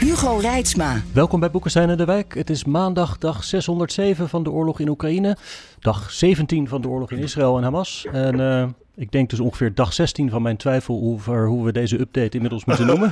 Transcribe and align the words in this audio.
Hugo 0.00 0.36
Reitsma. 0.36 1.02
Welkom 1.12 1.40
bij 1.40 1.50
Boekenstein 1.50 1.90
en 1.90 1.96
de 1.96 2.04
Wijk. 2.04 2.34
Het 2.34 2.50
is 2.50 2.64
maandag, 2.64 3.18
dag 3.18 3.44
607 3.44 4.28
van 4.28 4.42
de 4.42 4.50
oorlog 4.50 4.80
in 4.80 4.88
Oekraïne. 4.88 5.36
Dag 5.80 6.10
17 6.10 6.68
van 6.68 6.80
de 6.80 6.88
oorlog 6.88 7.10
in 7.10 7.18
Israël 7.18 7.56
en 7.56 7.62
Hamas. 7.62 8.06
En 8.12 8.40
uh, 8.40 8.68
ik 8.94 9.12
denk 9.12 9.30
dus 9.30 9.40
ongeveer 9.40 9.74
dag 9.74 9.92
16 9.92 10.30
van 10.30 10.42
mijn 10.42 10.56
twijfel 10.56 11.00
over 11.02 11.46
hoe 11.46 11.64
we 11.64 11.72
deze 11.72 12.00
update 12.00 12.36
inmiddels 12.36 12.64
moeten 12.64 12.86
noemen. 12.96 13.10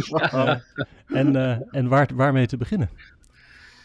ja. 0.00 0.62
en 1.06 1.34
uh, 1.34 1.56
en 1.70 1.88
waar, 1.88 2.08
waarmee 2.14 2.46
te 2.46 2.56
beginnen? 2.56 2.90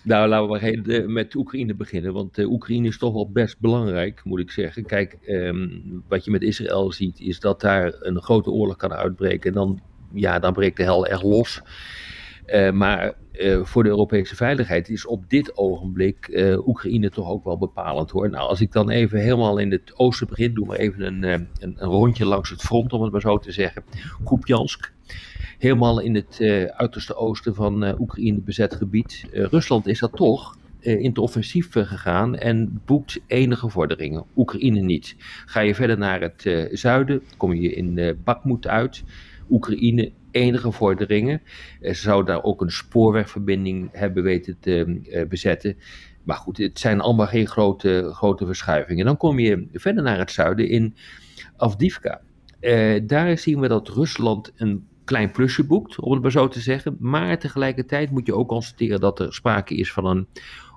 Nou, 0.03 0.27
laten 0.27 0.59
we 0.59 0.83
maar 0.85 1.09
met 1.09 1.35
Oekraïne 1.35 1.75
beginnen, 1.75 2.13
want 2.13 2.37
Oekraïne 2.37 2.87
is 2.87 2.97
toch 2.97 3.13
wel 3.13 3.29
best 3.31 3.59
belangrijk, 3.59 4.21
moet 4.23 4.39
ik 4.39 4.51
zeggen. 4.51 4.85
Kijk, 4.85 5.17
um, 5.27 6.03
wat 6.07 6.25
je 6.25 6.31
met 6.31 6.41
Israël 6.41 6.91
ziet, 6.91 7.19
is 7.19 7.39
dat 7.39 7.61
daar 7.61 7.93
een 7.99 8.21
grote 8.21 8.51
oorlog 8.51 8.75
kan 8.75 8.93
uitbreken. 8.93 9.49
En 9.49 9.55
dan, 9.55 9.81
ja, 10.13 10.39
dan 10.39 10.53
breekt 10.53 10.77
de 10.77 10.83
hel 10.83 11.05
echt 11.05 11.23
los. 11.23 11.61
Uh, 12.47 12.71
maar 12.71 13.13
uh, 13.33 13.63
voor 13.63 13.83
de 13.83 13.89
Europese 13.89 14.35
veiligheid 14.35 14.89
is 14.89 15.05
op 15.05 15.29
dit 15.29 15.57
ogenblik 15.57 16.27
uh, 16.27 16.67
Oekraïne 16.67 17.09
toch 17.09 17.29
ook 17.29 17.43
wel 17.43 17.57
bepalend 17.57 18.11
hoor. 18.11 18.29
Nou, 18.29 18.49
als 18.49 18.61
ik 18.61 18.71
dan 18.71 18.89
even 18.89 19.19
helemaal 19.19 19.57
in 19.57 19.71
het 19.71 19.93
oosten 19.95 20.27
begin, 20.27 20.53
doe 20.53 20.65
maar 20.65 20.77
even 20.77 21.01
een, 21.01 21.47
een, 21.59 21.77
rondje 21.79 22.25
langs 22.25 22.49
het 22.49 22.61
front, 22.61 22.93
om 22.93 23.01
het 23.01 23.11
maar 23.11 23.21
zo 23.21 23.37
te 23.37 23.51
zeggen. 23.51 23.83
Kupjansk, 24.23 24.93
helemaal 25.57 25.99
in 25.99 26.15
het 26.15 26.37
uiterste 26.75 27.15
oosten 27.15 27.55
van 27.55 27.99
Oekraïne 27.99 28.39
bezet 28.39 28.75
gebied. 28.75 29.25
Rusland 29.31 29.87
is 29.87 29.99
dat 29.99 30.15
toch 30.15 30.57
in 30.79 31.09
het 31.09 31.17
offensief 31.17 31.67
gegaan 31.71 32.35
en 32.35 32.81
boekt 32.85 33.19
enige 33.27 33.69
vorderingen. 33.69 34.25
Oekraïne 34.35 34.79
niet. 34.79 35.15
Ga 35.45 35.59
je 35.59 35.75
verder 35.75 35.97
naar 35.97 36.21
het 36.21 36.69
zuiden, 36.71 37.21
kom 37.37 37.53
je 37.53 37.73
in 37.73 38.17
Bakhmut 38.23 38.67
uit. 38.67 39.03
Oekraïne 39.49 40.11
enige 40.31 40.71
vorderingen. 40.71 41.41
Ze 41.81 41.93
zou 41.93 42.25
daar 42.25 42.43
ook 42.43 42.61
een 42.61 42.71
spoorwegverbinding 42.71 43.89
hebben 43.91 44.23
weten 44.23 44.57
te 44.59 45.01
uh, 45.03 45.27
bezetten. 45.27 45.77
Maar 46.23 46.35
goed, 46.35 46.57
het 46.57 46.79
zijn 46.79 47.01
allemaal 47.01 47.27
geen 47.27 47.47
grote, 47.47 48.09
grote 48.13 48.45
verschuivingen. 48.45 49.05
Dan 49.05 49.17
kom 49.17 49.39
je 49.39 49.67
verder 49.73 50.03
naar 50.03 50.19
het 50.19 50.31
zuiden 50.31 50.69
in 50.69 50.95
Avdivka. 51.57 52.21
Uh, 52.61 53.01
daar 53.03 53.37
zien 53.37 53.59
we 53.59 53.67
dat 53.67 53.89
Rusland 53.89 54.53
een 54.55 54.87
klein 55.03 55.31
plusje 55.31 55.63
boekt, 55.63 55.99
om 55.99 56.11
het 56.11 56.21
maar 56.21 56.31
zo 56.31 56.47
te 56.47 56.59
zeggen. 56.59 56.97
Maar 56.99 57.39
tegelijkertijd 57.39 58.11
moet 58.11 58.25
je 58.25 58.35
ook 58.35 58.47
constateren 58.47 58.99
dat 58.99 59.19
er 59.19 59.33
sprake 59.33 59.75
is 59.75 59.93
van 59.93 60.05
een 60.05 60.27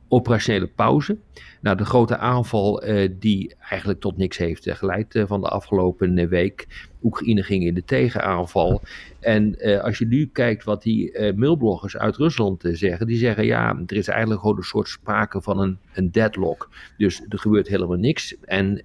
operationele 0.09 0.67
pauze. 0.67 1.19
Nou, 1.61 1.77
de 1.77 1.85
grote 1.85 2.17
aanval 2.17 2.83
die 3.19 3.55
eigenlijk 3.69 4.01
tot 4.01 4.17
niks 4.17 4.37
heeft 4.37 4.71
geleid 4.71 5.25
van 5.27 5.41
de 5.41 5.49
afgelopen 5.49 6.29
week. 6.29 6.89
Oekraïne 7.03 7.43
ging 7.43 7.65
in 7.65 7.75
de 7.75 7.85
tegenaanval. 7.85 8.83
En 9.21 9.57
als 9.83 9.99
je 9.99 10.07
nu 10.07 10.27
kijkt 10.33 10.65
wat 10.65 10.83
die 10.83 11.33
mailbloggers 11.35 11.97
uit 11.97 12.17
Rusland 12.17 12.63
zeggen, 12.73 13.07
die 13.07 13.17
zeggen 13.17 13.45
ja, 13.45 13.83
er 13.87 13.97
is 13.97 14.09
eigenlijk 14.09 14.41
gewoon 14.41 14.57
een 14.57 14.63
soort 14.63 14.89
sprake 14.89 15.43
van 15.43 15.59
een, 15.59 15.79
een 15.95 16.11
deadlock. 16.11 16.71
Dus 16.97 17.23
er 17.29 17.39
gebeurt 17.39 17.69
helemaal 17.69 17.97
niks. 17.97 18.37
En 18.45 18.83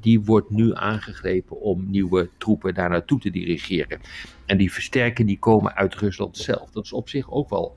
die 0.00 0.20
wordt 0.20 0.50
nu 0.50 0.74
aangegrepen 0.74 1.60
om 1.60 1.90
nieuwe 1.90 2.28
troepen 2.38 2.74
daar 2.74 2.90
naartoe 2.90 3.20
te 3.20 3.30
dirigeren. 3.30 4.00
En 4.46 4.56
die 4.56 4.72
versterkingen 4.72 5.26
die 5.26 5.38
komen 5.38 5.74
uit 5.74 5.94
Rusland 5.94 6.36
zelf. 6.36 6.70
Dat 6.70 6.84
is 6.84 6.92
op 6.92 7.08
zich 7.08 7.30
ook 7.30 7.50
wel 7.50 7.74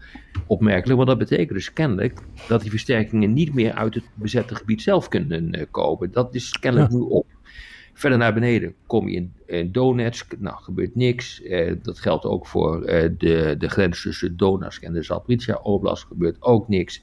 opmerkelijk, 0.47 0.95
want 0.95 1.07
dat 1.09 1.17
betekent 1.17 1.49
dus 1.49 1.73
kennelijk 1.73 2.19
dat 2.47 2.61
die 2.61 2.69
versterkingen 2.69 3.33
niet 3.33 3.53
meer 3.53 3.73
uit 3.73 3.93
het 3.93 4.03
bezette 4.13 4.55
gebied 4.55 4.81
zelf 4.81 5.07
kunnen 5.07 5.59
uh, 5.59 5.65
komen. 5.71 6.11
Dat 6.11 6.35
is 6.35 6.51
kennelijk 6.51 6.91
ja. 6.91 6.97
nu 6.97 7.03
op. 7.03 7.25
Verder 8.01 8.19
naar 8.19 8.33
beneden 8.33 8.73
kom 8.87 9.07
je 9.07 9.15
in, 9.15 9.33
in 9.45 9.71
Donetsk, 9.71 10.33
nou 10.39 10.55
gebeurt 10.61 10.95
niks. 10.95 11.41
Uh, 11.43 11.73
dat 11.81 11.99
geldt 11.99 12.25
ook 12.25 12.47
voor 12.47 12.79
uh, 12.79 13.09
de, 13.17 13.55
de 13.57 13.69
grens 13.69 14.01
tussen 14.01 14.37
Donetsk 14.37 14.83
en 14.83 14.93
de 14.93 15.03
Zaporizhia 15.03 15.59
Oblast, 15.63 16.03
gebeurt 16.03 16.37
ook 16.39 16.67
niks. 16.67 17.01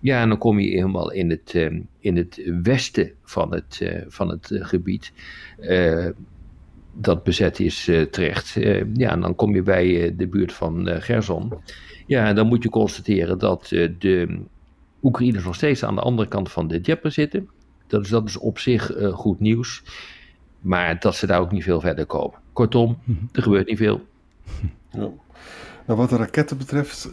Ja, 0.00 0.22
en 0.22 0.28
dan 0.28 0.38
kom 0.38 0.58
je 0.58 0.70
helemaal 0.70 1.12
in 1.12 1.30
het, 1.30 1.70
in 1.98 2.16
het 2.16 2.50
westen 2.62 3.12
van 3.22 3.54
het, 3.54 3.92
van 4.08 4.28
het 4.28 4.50
gebied 4.52 5.12
dat 6.92 7.22
bezet 7.22 7.60
is 7.60 7.84
terecht. 8.10 8.52
Ja, 8.94 9.10
en 9.10 9.20
dan 9.20 9.34
kom 9.34 9.54
je 9.54 9.62
bij 9.62 10.14
de 10.16 10.26
buurt 10.26 10.52
van 10.52 10.88
Gerson. 11.02 11.52
Ja, 12.06 12.26
en 12.26 12.34
dan 12.34 12.46
moet 12.46 12.62
je 12.62 12.68
constateren 12.68 13.38
dat 13.38 13.68
de 13.98 14.40
Oekraïners 15.02 15.44
nog 15.44 15.54
steeds 15.54 15.84
aan 15.84 15.94
de 15.94 16.00
andere 16.00 16.28
kant 16.28 16.50
van 16.52 16.68
de 16.68 16.80
Djeppe 16.80 17.10
zitten. 17.10 17.48
Dat 17.86 18.02
is, 18.04 18.08
dat 18.08 18.28
is 18.28 18.36
op 18.36 18.58
zich 18.58 18.92
goed 19.12 19.40
nieuws. 19.40 19.82
Maar 20.62 21.00
dat 21.00 21.14
ze 21.16 21.26
daar 21.26 21.40
ook 21.40 21.52
niet 21.52 21.62
veel 21.62 21.80
verder 21.80 22.06
komen. 22.06 22.38
Kortom, 22.52 22.98
er 23.32 23.42
gebeurt 23.42 23.68
niet 23.68 23.78
veel. 23.78 24.00
Ja. 24.90 25.08
Nou, 25.86 25.98
wat 25.98 26.10
de 26.10 26.16
raketten 26.16 26.58
betreft, 26.58 27.08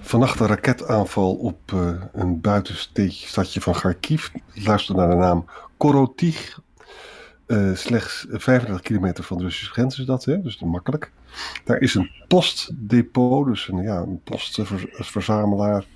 vannacht 0.00 0.40
een 0.40 0.46
raketaanval 0.46 1.34
op 1.34 1.72
een 2.12 2.40
buitenstadje 2.40 3.60
van 3.60 3.72
Kharkiv. 3.72 4.28
Luister 4.54 4.94
naar 4.94 5.08
de 5.08 5.14
naam 5.14 5.44
Korotig 5.76 6.60
uh, 7.48 7.74
slechts 7.74 8.26
35 8.30 8.80
kilometer 8.80 9.24
van 9.24 9.38
de 9.38 9.44
Russische 9.44 9.72
grens 9.72 9.98
is 9.98 10.06
dat, 10.06 10.24
hè? 10.24 10.42
dus 10.42 10.58
dat 10.58 10.68
makkelijk. 10.68 11.12
Daar 11.64 11.78
is 11.78 11.94
een 11.94 12.10
postdepot, 12.28 13.46
dus 13.46 13.68
een, 13.68 13.82
ja, 13.82 13.96
een 13.96 14.20
postverzamelaar, 14.22 15.86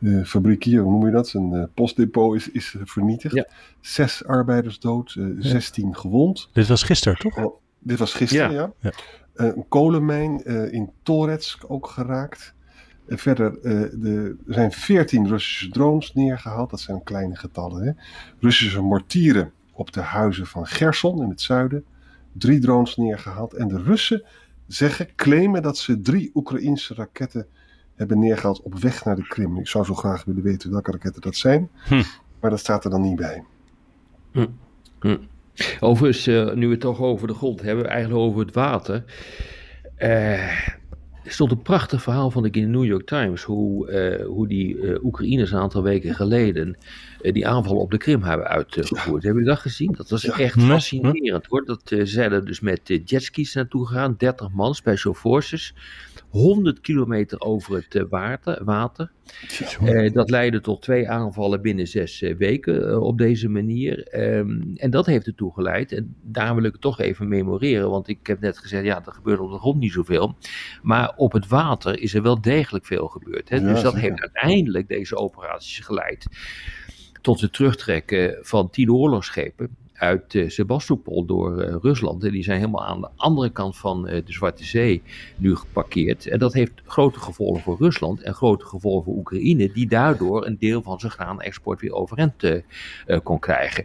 uh, 0.00 0.24
fabriekier, 0.24 0.80
hoe 0.80 0.92
noem 0.92 1.06
je 1.06 1.12
dat? 1.12 1.32
Een 1.32 1.52
uh, 1.52 1.64
postdepot 1.74 2.34
is, 2.34 2.50
is 2.50 2.76
vernietigd. 2.84 3.34
Ja. 3.34 3.46
Zes 3.80 4.24
arbeiders 4.24 4.78
dood, 4.78 5.14
uh, 5.14 5.36
16 5.38 5.88
ja. 5.88 5.94
gewond. 5.94 6.48
Dit 6.52 6.68
was 6.68 6.82
gisteren, 6.82 7.18
toch? 7.18 7.36
Oh, 7.36 7.56
dit 7.78 7.98
was 7.98 8.14
gisteren, 8.14 8.52
ja. 8.52 8.72
ja. 8.78 8.92
een 9.34 9.64
kolenmijn 9.68 10.44
in 10.72 10.90
Toretsk 11.02 11.64
ook 11.68 11.86
geraakt. 11.86 12.54
verder, 13.08 13.62
de, 13.62 14.36
er 14.46 14.54
zijn 14.54 14.72
14 14.72 15.28
Russische 15.28 15.68
drones 15.68 16.14
neergehaald. 16.14 16.70
Dat 16.70 16.80
zijn 16.80 17.02
kleine 17.02 17.36
getallen. 17.36 17.82
Hè? 17.82 17.92
Russische 18.40 18.80
mortieren 18.80 19.52
op 19.72 19.92
de 19.92 20.00
huizen 20.00 20.46
van 20.46 20.66
Gerson 20.66 21.22
in 21.22 21.28
het 21.28 21.40
zuiden. 21.40 21.84
Drie 22.32 22.60
drones 22.60 22.96
neergehaald. 22.96 23.54
En 23.54 23.68
de 23.68 23.82
Russen 23.82 24.22
zeggen, 24.72 25.14
claimen 25.16 25.62
dat 25.62 25.78
ze 25.78 26.00
drie 26.00 26.30
Oekraïnse 26.34 26.94
raketten 26.94 27.46
hebben 27.94 28.18
neergehaald 28.18 28.62
op 28.62 28.78
weg 28.78 29.04
naar 29.04 29.16
de 29.16 29.26
Krim. 29.26 29.58
Ik 29.58 29.68
zou 29.68 29.84
zo 29.84 29.94
graag 29.94 30.24
willen 30.24 30.42
weten 30.42 30.70
welke 30.70 30.90
raketten 30.90 31.22
dat 31.22 31.36
zijn. 31.36 31.70
Hm. 31.88 32.02
Maar 32.40 32.50
dat 32.50 32.58
staat 32.58 32.84
er 32.84 32.90
dan 32.90 33.02
niet 33.02 33.16
bij. 33.16 33.44
Hm. 34.32 34.46
Hm. 35.00 35.16
Overigens, 35.80 36.28
uh, 36.28 36.54
nu 36.54 36.66
we 36.66 36.72
het 36.72 36.80
toch 36.80 37.00
over 37.00 37.26
de 37.26 37.34
grond 37.34 37.62
hebben, 37.62 37.88
eigenlijk 37.88 38.20
over 38.20 38.40
het 38.40 38.54
water. 38.54 39.04
Uh, 39.98 40.68
er 41.24 41.32
stond 41.32 41.50
een 41.50 41.62
prachtig 41.62 42.02
verhaal, 42.02 42.30
vond 42.30 42.46
ik, 42.46 42.56
in 42.56 42.62
de 42.62 42.78
New 42.78 42.84
York 42.84 43.06
Times. 43.06 43.42
Hoe, 43.42 43.90
uh, 43.90 44.26
hoe 44.26 44.48
die 44.48 45.04
Oekraïners 45.04 45.50
een 45.50 45.58
aantal 45.58 45.82
weken 45.82 46.14
geleden 46.14 46.76
die 47.22 47.46
aanval 47.46 47.76
op 47.76 47.90
de 47.90 47.98
Krim 47.98 48.22
hebben 48.22 48.46
uitgevoerd. 48.46 49.04
Ja. 49.04 49.10
Hebben 49.10 49.32
jullie 49.32 49.44
dat 49.44 49.58
gezien? 49.58 49.92
Dat 49.92 50.10
was 50.10 50.22
ja. 50.22 50.38
echt 50.38 50.60
fascinerend 50.62 51.46
hoor. 51.46 51.64
Dat 51.64 51.80
ze 51.84 52.06
zijn 52.06 52.44
dus 52.44 52.60
met 52.60 52.80
jetskis 53.04 53.54
naartoe 53.54 53.86
gegaan. 53.86 54.14
30 54.18 54.50
man, 54.50 54.74
special 54.74 55.14
forces. 55.14 55.74
100 56.28 56.80
kilometer 56.80 57.40
over 57.40 57.74
het 57.74 58.06
water. 58.08 58.64
water. 58.64 59.10
Uh, 59.82 60.12
dat 60.12 60.30
leidde 60.30 60.60
tot 60.60 60.82
twee 60.82 61.08
aanvallen 61.08 61.62
binnen 61.62 61.86
zes 61.86 62.22
uh, 62.22 62.36
weken 62.36 63.02
op 63.02 63.18
deze 63.18 63.48
manier. 63.48 64.20
Um, 64.36 64.72
en 64.76 64.90
dat 64.90 65.06
heeft 65.06 65.26
ertoe 65.26 65.52
geleid, 65.52 65.92
en 65.92 66.14
daar 66.22 66.54
wil 66.54 66.64
ik 66.64 66.72
het 66.72 66.80
toch 66.80 67.00
even 67.00 67.28
memoreren, 67.28 67.90
want 67.90 68.08
ik 68.08 68.26
heb 68.26 68.40
net 68.40 68.58
gezegd, 68.58 68.84
ja, 68.84 69.02
er 69.06 69.12
gebeurt 69.12 69.40
op 69.40 69.50
de 69.50 69.58
grond 69.58 69.78
niet 69.78 69.92
zoveel. 69.92 70.36
Maar 70.82 71.12
op 71.16 71.32
het 71.32 71.48
water 71.48 72.00
is 72.00 72.14
er 72.14 72.22
wel 72.22 72.40
degelijk 72.40 72.86
veel 72.86 73.06
gebeurd. 73.06 73.48
Hè? 73.48 73.56
Ja, 73.56 73.72
dus 73.72 73.82
dat 73.82 73.94
heeft 73.94 74.20
uiteindelijk 74.20 74.88
deze 74.88 75.16
operaties 75.16 75.78
geleid 75.78 76.26
tot 77.20 77.40
het 77.40 77.52
terugtrekken 77.52 78.38
van 78.42 78.70
tien 78.70 78.92
oorlogsschepen 78.92 79.76
uit 80.00 80.34
uh, 80.34 80.48
Sebastopol 80.48 81.24
door 81.24 81.64
uh, 81.64 81.76
Rusland. 81.80 82.24
En 82.24 82.30
die 82.30 82.42
zijn 82.42 82.58
helemaal 82.58 82.86
aan 82.86 83.00
de 83.00 83.08
andere 83.16 83.50
kant 83.50 83.76
van 83.76 84.08
uh, 84.08 84.12
de 84.12 84.32
Zwarte 84.32 84.64
Zee 84.64 85.02
nu 85.36 85.56
geparkeerd. 85.56 86.26
En 86.26 86.38
dat 86.38 86.52
heeft 86.52 86.72
grote 86.84 87.20
gevolgen 87.20 87.62
voor 87.62 87.76
Rusland 87.78 88.22
en 88.22 88.34
grote 88.34 88.64
gevolgen 88.64 89.04
voor 89.04 89.16
Oekraïne, 89.16 89.72
die 89.72 89.88
daardoor 89.88 90.46
een 90.46 90.58
deel 90.58 90.82
van 90.82 91.00
zijn 91.00 91.12
graanexport 91.12 91.80
weer 91.80 91.92
overeind 91.92 92.34
kon 93.22 93.38
krijgen. 93.38 93.84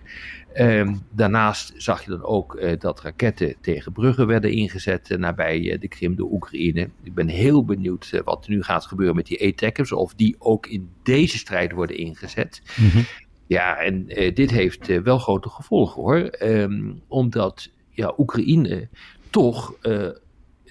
Um, 0.58 1.02
daarnaast 1.12 1.74
zag 1.78 2.04
je 2.04 2.10
dan 2.10 2.24
ook 2.24 2.80
dat 2.80 3.02
raketten 3.02 3.56
tegen 3.62 3.92
bruggen 3.92 4.28
werden 4.28 4.52
ingezet 4.52 5.16
nabij 5.18 5.78
de 5.80 5.88
Krim 5.88 6.16
door 6.16 6.32
Oekraïne. 6.32 6.90
Ik 7.04 7.14
ben 7.14 7.28
heel 7.28 7.66
benieuwd 7.66 8.22
wat 8.24 8.46
er 8.46 8.52
nu 8.52 8.64
gaat 8.64 8.86
gebeuren 8.86 9.16
met 9.16 9.26
die 9.26 9.48
ATACMS, 9.48 9.92
of 9.92 10.14
die 10.14 10.36
ook 10.40 10.68
in 10.68 10.90
deze 11.04 11.38
strijd 11.38 11.72
worden 11.72 11.98
ingezet. 11.98 12.62
-hmm. 12.76 13.06
Ja, 13.48 13.78
en 13.78 14.06
dit 14.34 14.52
heeft 14.52 15.02
wel 15.02 15.18
grote 15.18 15.50
gevolgen 15.50 16.02
hoor, 16.02 16.36
um, 16.42 17.02
omdat 17.08 17.70
ja, 17.90 18.14
Oekraïne 18.18 18.88
toch 19.30 19.78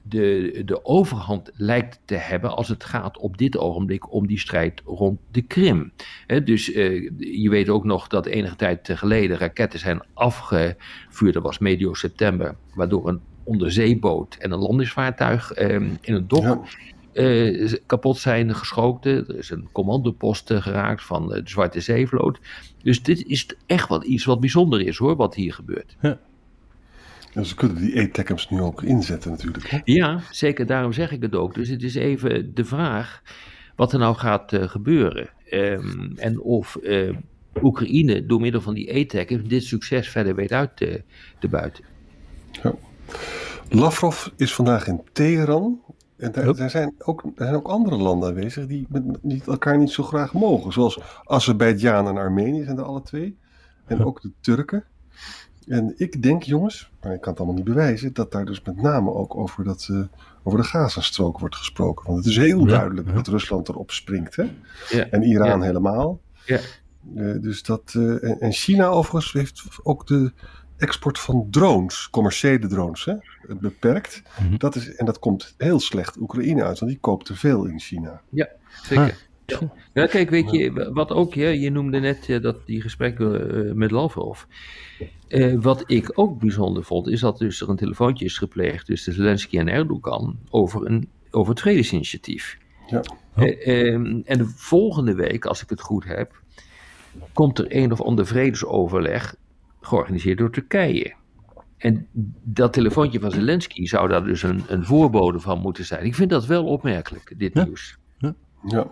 de, 0.04 0.62
de 0.64 0.84
overhand 0.84 1.50
lijkt 1.54 2.00
te 2.04 2.14
hebben 2.14 2.56
als 2.56 2.68
het 2.68 2.84
gaat 2.84 3.18
op 3.18 3.38
dit 3.38 3.58
ogenblik 3.58 4.12
om 4.12 4.26
die 4.26 4.38
strijd 4.38 4.82
rond 4.84 5.20
de 5.30 5.42
Krim. 5.42 5.92
dus 6.44 6.66
je 6.66 7.48
weet 7.50 7.68
ook 7.68 7.84
nog 7.84 8.06
dat 8.08 8.26
enige 8.26 8.56
tijd 8.56 8.90
geleden 8.94 9.38
raketten 9.38 9.78
zijn 9.78 10.02
afgevuurd, 10.14 11.34
dat 11.34 11.42
was 11.42 11.58
medio 11.58 11.94
september, 11.94 12.56
waardoor 12.74 13.08
een 13.08 13.20
onderzeeboot 13.44 14.36
en 14.38 14.50
een 14.50 14.58
landingsvaartuig 14.58 15.58
uh, 15.58 15.74
in 16.00 16.14
een 16.14 16.28
dok. 16.28 16.66
Uh, 17.14 17.72
kapot 17.86 18.18
zijn 18.18 18.54
geschoten. 18.54 19.28
Er 19.28 19.38
is 19.38 19.50
een 19.50 19.68
commandopost 19.72 20.52
geraakt 20.52 21.04
van 21.04 21.28
de 21.28 21.40
Zwarte 21.44 21.80
Zeevloot. 21.80 22.38
Dus 22.82 23.02
dit 23.02 23.26
is 23.26 23.48
echt 23.66 23.88
wat, 23.88 24.04
iets 24.04 24.24
wat 24.24 24.40
bijzonder 24.40 24.80
is 24.80 24.96
hoor, 24.96 25.16
wat 25.16 25.34
hier 25.34 25.52
gebeurt. 25.52 25.96
Ja. 26.00 26.18
En 27.32 27.46
ze 27.46 27.54
kunnen 27.54 27.76
die 27.76 28.00
ATACMS 28.00 28.50
nu 28.50 28.60
ook 28.60 28.82
inzetten 28.82 29.30
natuurlijk. 29.30 29.70
Hè? 29.70 29.78
Ja, 29.84 30.20
zeker. 30.30 30.66
Daarom 30.66 30.92
zeg 30.92 31.12
ik 31.12 31.22
het 31.22 31.34
ook. 31.34 31.54
Dus 31.54 31.68
het 31.68 31.82
is 31.82 31.94
even 31.94 32.54
de 32.54 32.64
vraag 32.64 33.22
wat 33.76 33.92
er 33.92 33.98
nou 33.98 34.14
gaat 34.16 34.52
uh, 34.52 34.68
gebeuren. 34.68 35.28
Um, 35.50 36.12
en 36.16 36.40
of 36.40 36.78
uh, 36.82 37.16
Oekraïne 37.62 38.26
door 38.26 38.40
middel 38.40 38.60
van 38.60 38.74
die 38.74 38.94
ATACMS 38.94 39.48
dit 39.48 39.64
succes 39.64 40.08
verder 40.08 40.34
weet 40.34 40.52
uit 40.52 40.76
te, 40.76 41.02
te 41.38 41.48
buiten. 41.48 41.84
Ja. 42.62 42.74
Lavrov 43.68 44.26
is 44.36 44.54
vandaag 44.54 44.86
in 44.86 45.02
Teheran. 45.12 45.80
En 46.16 46.32
daar, 46.32 46.54
daar, 46.54 46.70
zijn 46.70 46.94
ook, 46.98 47.22
er 47.22 47.32
zijn 47.36 47.54
ook 47.54 47.68
andere 47.68 47.96
landen 47.96 48.28
aanwezig 48.28 48.66
die 48.66 48.86
met, 48.88 49.02
die 49.22 49.42
elkaar 49.46 49.78
niet 49.78 49.90
zo 49.90 50.02
graag 50.02 50.32
mogen. 50.32 50.72
Zoals 50.72 51.00
Azerbeidzjan 51.24 52.08
en 52.08 52.16
Armenië 52.16 52.64
zijn 52.64 52.78
er 52.78 52.84
alle 52.84 53.02
twee. 53.02 53.38
En 53.86 54.04
ook 54.04 54.20
de 54.20 54.30
Turken. 54.40 54.84
En 55.66 55.94
ik 55.96 56.22
denk, 56.22 56.42
jongens, 56.42 56.90
maar 57.00 57.14
ik 57.14 57.20
kan 57.20 57.30
het 57.30 57.40
allemaal 57.40 57.56
niet 57.56 57.74
bewijzen, 57.74 58.12
dat 58.12 58.32
daar 58.32 58.44
dus 58.44 58.62
met 58.62 58.82
name 58.82 59.12
ook 59.12 59.36
over, 59.36 59.64
dat, 59.64 59.88
uh, 59.90 60.00
over 60.42 60.58
de 60.58 60.64
Gazastrook 60.64 61.38
wordt 61.38 61.56
gesproken. 61.56 62.06
Want 62.06 62.18
het 62.18 62.26
is 62.26 62.36
heel 62.36 62.64
duidelijk 62.64 63.08
ja, 63.08 63.14
dat 63.14 63.26
Rusland 63.26 63.68
erop 63.68 63.90
springt. 63.90 64.36
Hè? 64.36 64.44
Ja, 64.88 65.08
en 65.10 65.22
Iran 65.22 65.62
helemaal. 65.62 66.20
Ja. 66.46 66.58
Uh, 67.14 67.42
dus 67.42 67.62
dat, 67.62 67.94
uh, 67.96 68.24
en, 68.24 68.40
en 68.40 68.52
China 68.52 68.86
overigens 68.86 69.32
heeft 69.32 69.64
ook 69.82 70.06
de 70.06 70.32
export 70.76 71.18
van 71.18 71.46
drones, 71.50 72.10
commerciële 72.10 72.66
drones, 72.66 73.04
hè, 73.04 73.14
beperkt. 73.60 74.22
Mm 74.40 74.46
-hmm. 74.46 74.58
dat 74.58 74.74
is, 74.74 74.94
en 74.94 75.06
dat 75.06 75.18
komt 75.18 75.54
heel 75.58 75.80
slecht 75.80 76.16
Oekraïne 76.16 76.64
uit, 76.64 76.78
want 76.78 76.90
die 76.90 77.00
koopt 77.00 77.26
te 77.26 77.36
veel 77.36 77.64
in 77.64 77.80
China. 77.80 78.20
Ja, 78.28 78.48
zeker. 78.82 79.04
Ah. 79.04 79.10
Ja. 79.46 79.58
ja, 79.92 80.06
kijk, 80.06 80.30
weet 80.30 80.50
je, 80.50 80.90
wat 80.92 81.10
ook, 81.10 81.34
ja, 81.34 81.48
je 81.48 81.70
noemde 81.70 82.00
net 82.00 82.26
ja, 82.26 82.38
dat 82.38 82.66
die 82.66 82.80
gesprekken 82.80 83.56
uh, 83.56 83.72
met 83.72 83.90
Lavrov. 83.90 84.42
Uh, 85.28 85.60
wat 85.60 85.84
ik 85.86 86.18
ook 86.18 86.38
bijzonder 86.38 86.84
vond, 86.84 87.08
is 87.08 87.20
dat 87.20 87.38
dus 87.38 87.60
er 87.60 87.68
een 87.68 87.76
telefoontje 87.76 88.24
is 88.24 88.38
gepleegd 88.38 88.86
tussen 88.86 89.12
Zelensky 89.12 89.58
en 89.58 89.68
Erdogan 89.68 90.38
over, 90.50 90.86
een, 90.86 91.08
over 91.30 91.50
het 91.50 91.60
vredesinitiatief. 91.60 92.58
Ja. 92.86 93.02
Oh. 93.36 93.46
Uh, 93.46 93.86
um, 93.86 94.22
en 94.24 94.38
de 94.38 94.46
volgende 94.46 95.14
week, 95.14 95.44
als 95.44 95.62
ik 95.62 95.70
het 95.70 95.80
goed 95.80 96.04
heb, 96.04 96.42
komt 97.32 97.58
er 97.58 97.66
een 97.68 97.92
of 97.92 98.02
ander 98.02 98.26
vredesoverleg 98.26 99.36
georganiseerd 99.84 100.38
door 100.38 100.50
Turkije. 100.50 101.14
En 101.76 102.06
dat 102.42 102.72
telefoontje 102.72 103.20
van 103.20 103.30
Zelensky 103.30 103.86
zou 103.86 104.08
daar 104.08 104.24
dus 104.24 104.42
een, 104.42 104.62
een 104.68 104.84
voorbode 104.84 105.40
van 105.40 105.60
moeten 105.60 105.84
zijn. 105.84 106.04
Ik 106.04 106.14
vind 106.14 106.30
dat 106.30 106.46
wel 106.46 106.64
opmerkelijk, 106.64 107.34
dit 107.38 107.54
ja. 107.54 107.64
nieuws. 107.64 107.98
Ja. 108.18 108.34
ja. 108.66 108.86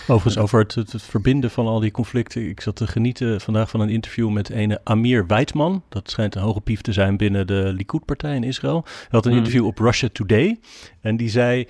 Overigens, 0.00 0.38
over 0.38 0.58
het, 0.58 0.74
het, 0.74 0.92
het, 0.92 1.02
verbinden 1.02 1.50
van 1.50 1.66
al 1.66 1.80
die 1.80 1.90
conflicten. 1.90 2.48
Ik 2.48 2.60
zat 2.60 2.76
te 2.76 2.86
genieten 2.86 3.40
vandaag 3.40 3.70
van 3.70 3.80
een 3.80 3.88
interview 3.88 4.30
met 4.30 4.50
een 4.50 4.78
Amir 4.84 5.26
Weidman. 5.26 5.82
Dat 5.88 6.10
schijnt 6.10 6.34
een 6.34 6.42
hoge 6.42 6.60
pief 6.60 6.80
te 6.80 6.92
zijn 6.92 7.16
binnen 7.16 7.46
de 7.46 7.72
Likud-partij 7.76 8.34
in 8.34 8.44
Israël. 8.44 8.82
Hij 8.84 9.06
had 9.10 9.24
een 9.24 9.30
mm. 9.30 9.38
interview 9.38 9.66
op 9.66 9.78
Russia 9.78 10.08
Today. 10.12 10.58
En 11.00 11.16
die 11.16 11.28
zei, 11.28 11.68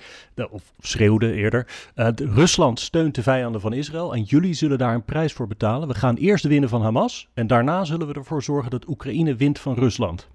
of 0.49 0.73
schreeuwde 0.79 1.33
eerder... 1.33 1.67
Uh, 1.95 2.07
Rusland 2.15 2.79
steunt 2.79 3.15
de 3.15 3.23
vijanden 3.23 3.61
van 3.61 3.73
Israël 3.73 4.13
en 4.13 4.23
jullie 4.23 4.53
zullen 4.53 4.77
daar 4.77 4.93
een 4.93 5.05
prijs 5.05 5.33
voor 5.33 5.47
betalen. 5.47 5.87
We 5.87 5.93
gaan 5.93 6.15
eerst 6.15 6.47
winnen 6.47 6.69
van 6.69 6.81
Hamas 6.81 7.29
en 7.33 7.47
daarna 7.47 7.83
zullen 7.83 8.07
we 8.07 8.13
ervoor 8.13 8.43
zorgen 8.43 8.71
dat 8.71 8.87
Oekraïne 8.87 9.35
wint 9.35 9.59
van 9.59 9.75
Rusland. 9.75 10.27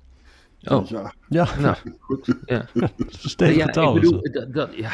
Oh, 0.64 0.86
ja. 0.86 1.12
Ja, 1.28 1.48
nou, 1.58 1.76
ja. 2.46 2.66
Stevige 3.08 3.58
ja, 3.58 3.66
taal 3.66 3.96
ik 3.96 4.02
bedoel, 4.02 4.22
dat, 4.32 4.52
dat, 4.52 4.74
ja, 4.74 4.90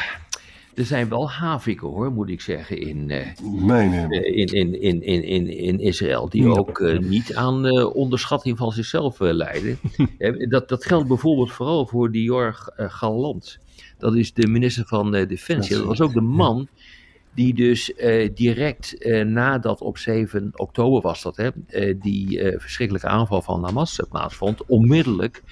er 0.75 0.85
zijn 0.85 1.09
wel 1.09 1.31
haviken 1.31 1.87
hoor, 1.87 2.11
moet 2.11 2.29
ik 2.29 2.41
zeggen, 2.41 2.77
in, 2.77 3.09
uh, 3.09 3.27
nee, 3.41 3.89
nee. 3.89 4.07
Uh, 4.09 4.37
in, 4.37 4.47
in, 4.47 4.81
in, 4.81 5.01
in, 5.01 5.23
in, 5.23 5.47
in 5.47 5.79
Israël. 5.79 6.29
Die 6.29 6.47
ook 6.47 6.79
uh, 6.79 6.99
niet 6.99 7.35
aan 7.35 7.85
onderschatting 7.93 8.57
van 8.57 8.71
zichzelf 8.71 9.19
lijden. 9.19 9.79
dat, 10.49 10.69
dat 10.69 10.85
geldt 10.85 11.07
bijvoorbeeld 11.07 11.51
vooral 11.51 11.87
voor 11.87 12.11
Dior 12.11 12.73
Galant. 12.77 13.59
Dat 13.97 14.15
is 14.15 14.33
de 14.33 14.47
minister 14.47 14.85
van 14.85 15.11
Defensie. 15.11 15.75
Dat 15.75 15.85
was 15.85 16.01
ook 16.01 16.13
de 16.13 16.21
man 16.21 16.67
die 17.35 17.53
dus 17.53 17.93
direct 18.33 19.05
nadat 19.25 19.81
op 19.81 19.97
7 19.97 20.51
oktober 20.55 21.01
was 21.01 21.21
dat, 21.21 21.37
hè, 21.37 21.49
die 21.97 22.39
verschrikkelijke 22.57 23.07
aanval 23.07 23.41
van 23.41 23.63
Hamas 23.63 23.99
plaatsvond, 24.09 24.65
onmiddellijk 24.65 25.43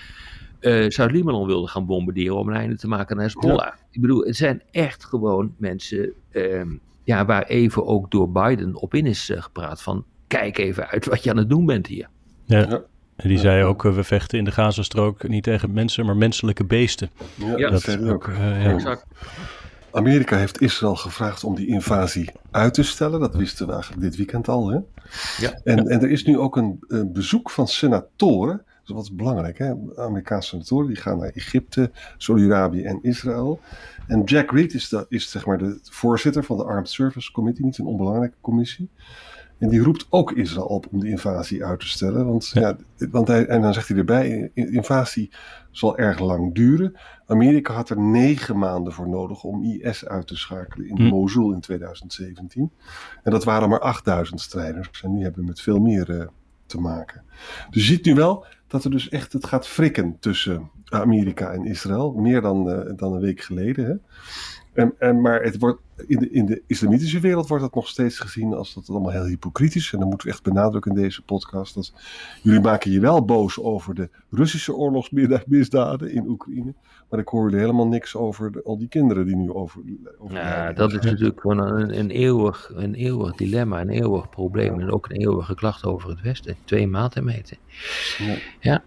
uh, 0.62 0.90
Zuid-Libanon 0.90 1.48
wilde 1.48 1.68
gaan 1.68 1.86
bombarderen 1.86 2.38
om 2.38 2.48
een 2.48 2.56
einde 2.56 2.78
te 2.78 2.88
maken 2.88 3.16
aan 3.18 3.22
Hezbollah. 3.22 3.66
Ja. 3.66 3.76
Ik 3.92 4.02
bedoel, 4.02 4.24
het 4.24 4.36
zijn 4.36 4.62
echt 4.72 5.06
gewoon 5.06 5.54
mensen 5.58 6.12
uh, 6.32 6.62
ja, 7.04 7.26
waar 7.26 7.44
even 7.44 7.86
ook 7.86 8.12
door 8.12 8.32
Biden 8.32 8.76
op 8.76 8.94
in 8.94 9.06
is 9.06 9.30
uh, 9.30 9.42
gepraat 9.42 9.82
van 9.82 10.06
kijk 10.28 10.58
even 10.58 10.88
uit 10.88 11.06
wat 11.06 11.24
je 11.24 11.30
aan 11.30 11.38
het 11.38 11.50
doen 11.50 11.66
bent 11.66 11.88
hier. 11.88 12.08
Ja. 12.46 12.60
ja. 12.60 12.82
En 13.16 13.30
die 13.30 13.38
zei 13.38 13.64
ook, 13.64 13.84
we 13.84 14.04
vechten 14.04 14.38
in 14.38 14.46
de 14.46 14.52
Gazastrook 14.52 15.28
niet 15.28 15.44
tegen 15.44 15.74
mensen, 15.74 16.06
maar 16.06 16.18
menselijke 16.18 16.66
beesten. 16.66 17.10
Ja, 17.36 17.70
dat, 17.70 17.84
dat 17.84 18.04
ook. 18.04 18.32
ja. 18.38 19.00
Amerika 19.92 20.38
heeft 20.38 20.62
Israël 20.62 20.96
gevraagd 20.96 21.44
om 21.44 21.56
die 21.56 21.68
invasie 21.68 22.32
uit 22.52 22.74
te 22.74 22.84
stellen. 22.84 23.20
Dat 23.20 23.36
wisten 23.36 23.66
we 23.66 23.74
eigenlijk 23.74 24.02
dit 24.02 24.16
weekend 24.16 24.48
al. 24.48 24.70
Hè? 24.70 24.80
Ja. 25.38 25.60
En, 25.64 25.88
en 25.88 26.02
er 26.02 26.10
is 26.10 26.24
nu 26.24 26.38
ook 26.38 26.58
een, 26.58 26.84
een 26.88 27.14
bezoek 27.14 27.50
van 27.50 27.68
senatoren 27.68 28.66
dat 28.84 28.96
wat 28.96 29.06
is 29.06 29.16
belangrijk. 29.16 29.58
Hè? 29.58 29.74
Amerikaanse 29.96 30.48
senatoren 30.48 30.88
die 30.88 30.96
gaan 30.96 31.18
naar 31.18 31.30
Egypte, 31.30 31.92
Saudi-Arabië 32.18 32.84
en 32.84 33.00
Israël. 33.02 33.60
En 34.08 34.24
Jack 34.24 34.52
Reed 34.52 34.74
is, 34.74 34.90
de, 34.90 35.06
is 35.10 35.32
zeg 35.32 35.46
maar 35.46 35.58
de 35.58 35.80
voorzitter 35.84 36.44
van 36.44 36.58
de 36.58 36.64
Armed 36.64 36.90
Service 36.90 37.32
Committee, 37.32 37.66
niet 37.66 37.78
een 37.78 37.86
onbelangrijke 37.86 38.38
commissie. 38.42 38.90
En 39.62 39.70
die 39.70 39.84
roept 39.84 40.08
ook 40.10 40.32
Israël 40.32 40.66
op 40.66 40.88
om 40.92 41.00
de 41.00 41.10
invasie 41.10 41.66
uit 41.66 41.80
te 41.80 41.88
stellen. 41.88 42.26
Want, 42.26 42.48
ja. 42.54 42.78
ja 42.98 43.08
want 43.10 43.28
hij, 43.28 43.46
en 43.46 43.62
dan 43.62 43.74
zegt 43.74 43.88
hij 43.88 43.98
erbij: 43.98 44.52
invasie 44.54 45.32
zal 45.72 45.98
erg 45.98 46.20
lang 46.20 46.56
duren. 46.56 46.94
Amerika 47.26 47.74
had 47.74 47.90
er 47.90 48.00
negen 48.00 48.58
maanden 48.58 48.94
voor 48.94 49.10
nodig 49.10 49.44
om 49.44 49.64
IS 49.64 50.06
uit 50.06 50.28
te 50.28 50.38
schakelen 50.38 50.88
in 50.88 50.96
hm. 50.96 51.04
Mosul 51.04 51.54
in 51.54 51.60
2017. 51.60 52.72
En 53.24 53.32
dat 53.32 53.44
waren 53.44 53.70
maar 53.70 53.80
8000 53.80 54.42
strijders. 54.42 55.02
En 55.04 55.14
nu 55.14 55.24
hebben 55.24 55.42
we 55.42 55.48
met 55.48 55.62
veel 55.62 55.80
meer 55.80 56.10
uh, 56.10 56.26
te 56.72 56.80
maken. 56.80 57.24
Dus 57.70 57.88
je 57.88 57.94
ziet 57.94 58.06
nu 58.06 58.16
wel 58.16 58.46
dat 58.68 58.84
er 58.84 58.92
dus 58.92 59.10
echt 59.10 59.34
het 59.34 59.46
gaat 59.46 59.68
frikken 59.68 60.18
tussen 60.20 60.70
Amerika 60.86 61.52
en 61.52 61.66
Israël. 61.66 62.12
Meer 62.12 62.42
dan, 62.42 62.70
uh, 62.70 62.92
dan 62.96 63.14
een 63.14 63.22
week 63.22 63.42
geleden. 63.42 63.86
Hè? 63.86 63.96
En, 64.82 64.94
en, 65.00 65.22
maar 65.22 65.42
het 65.42 65.58
wordt, 65.58 65.82
in, 66.08 66.20
de, 66.20 66.30
in 66.30 66.46
de 66.46 66.62
islamitische 66.68 67.20
wereld 67.20 67.48
wordt 67.48 67.64
dat 67.64 67.76
nog 67.76 67.88
steeds 67.88 68.20
gezien 68.20 68.54
als 68.54 68.74
dat 68.74 68.90
allemaal 68.90 69.12
heel 69.12 69.26
hypocriet 69.26 69.90
En 69.92 70.00
dan 70.00 70.08
moeten 70.08 70.28
we 70.28 70.34
echt 70.34 70.44
benadrukken 70.44 70.96
in 70.96 71.02
deze 71.02 71.22
podcast. 71.22 71.76
Dat 71.76 71.94
jullie 72.42 72.60
maken 72.60 72.92
je 72.92 73.00
wel 73.00 73.26
boos 73.26 73.60
over 73.60 73.96
de 73.96 74.10
Russische 74.30 74.74
oorlogsmisdaden 74.74 76.12
in 76.12 76.28
Oekraïne. 76.28 76.74
Maar 77.10 77.20
ik 77.20 77.28
hoor 77.28 77.44
jullie 77.44 77.60
helemaal 77.60 77.88
niks 77.88 78.16
over 78.16 78.52
de, 78.52 78.64
al 78.64 78.78
die 78.78 78.88
kinderen 78.88 79.26
die 79.26 79.36
nu 79.36 79.52
over. 79.52 79.82
over 80.18 80.36
ja, 80.36 80.74
dat 80.74 80.94
is 80.94 81.00
natuurlijk 81.00 81.42
gewoon 81.42 81.60
een, 81.60 82.00
een, 82.00 82.10
eeuwig, 82.10 82.72
een 82.76 82.94
eeuwig 82.94 83.36
dilemma, 83.36 83.82
een 83.82 83.90
eeuwig 83.90 84.30
probleem. 84.30 84.80
En 84.80 84.92
ook 84.92 85.10
een 85.10 85.16
eeuwige 85.16 85.56
klacht 85.56 85.86
over 85.86 86.10
het 86.10 86.22
Westen. 86.22 86.56
Twee 86.64 86.88
maten 86.88 87.24
meten. 87.24 87.58
Ja. 88.18 88.36
ja. 88.60 88.84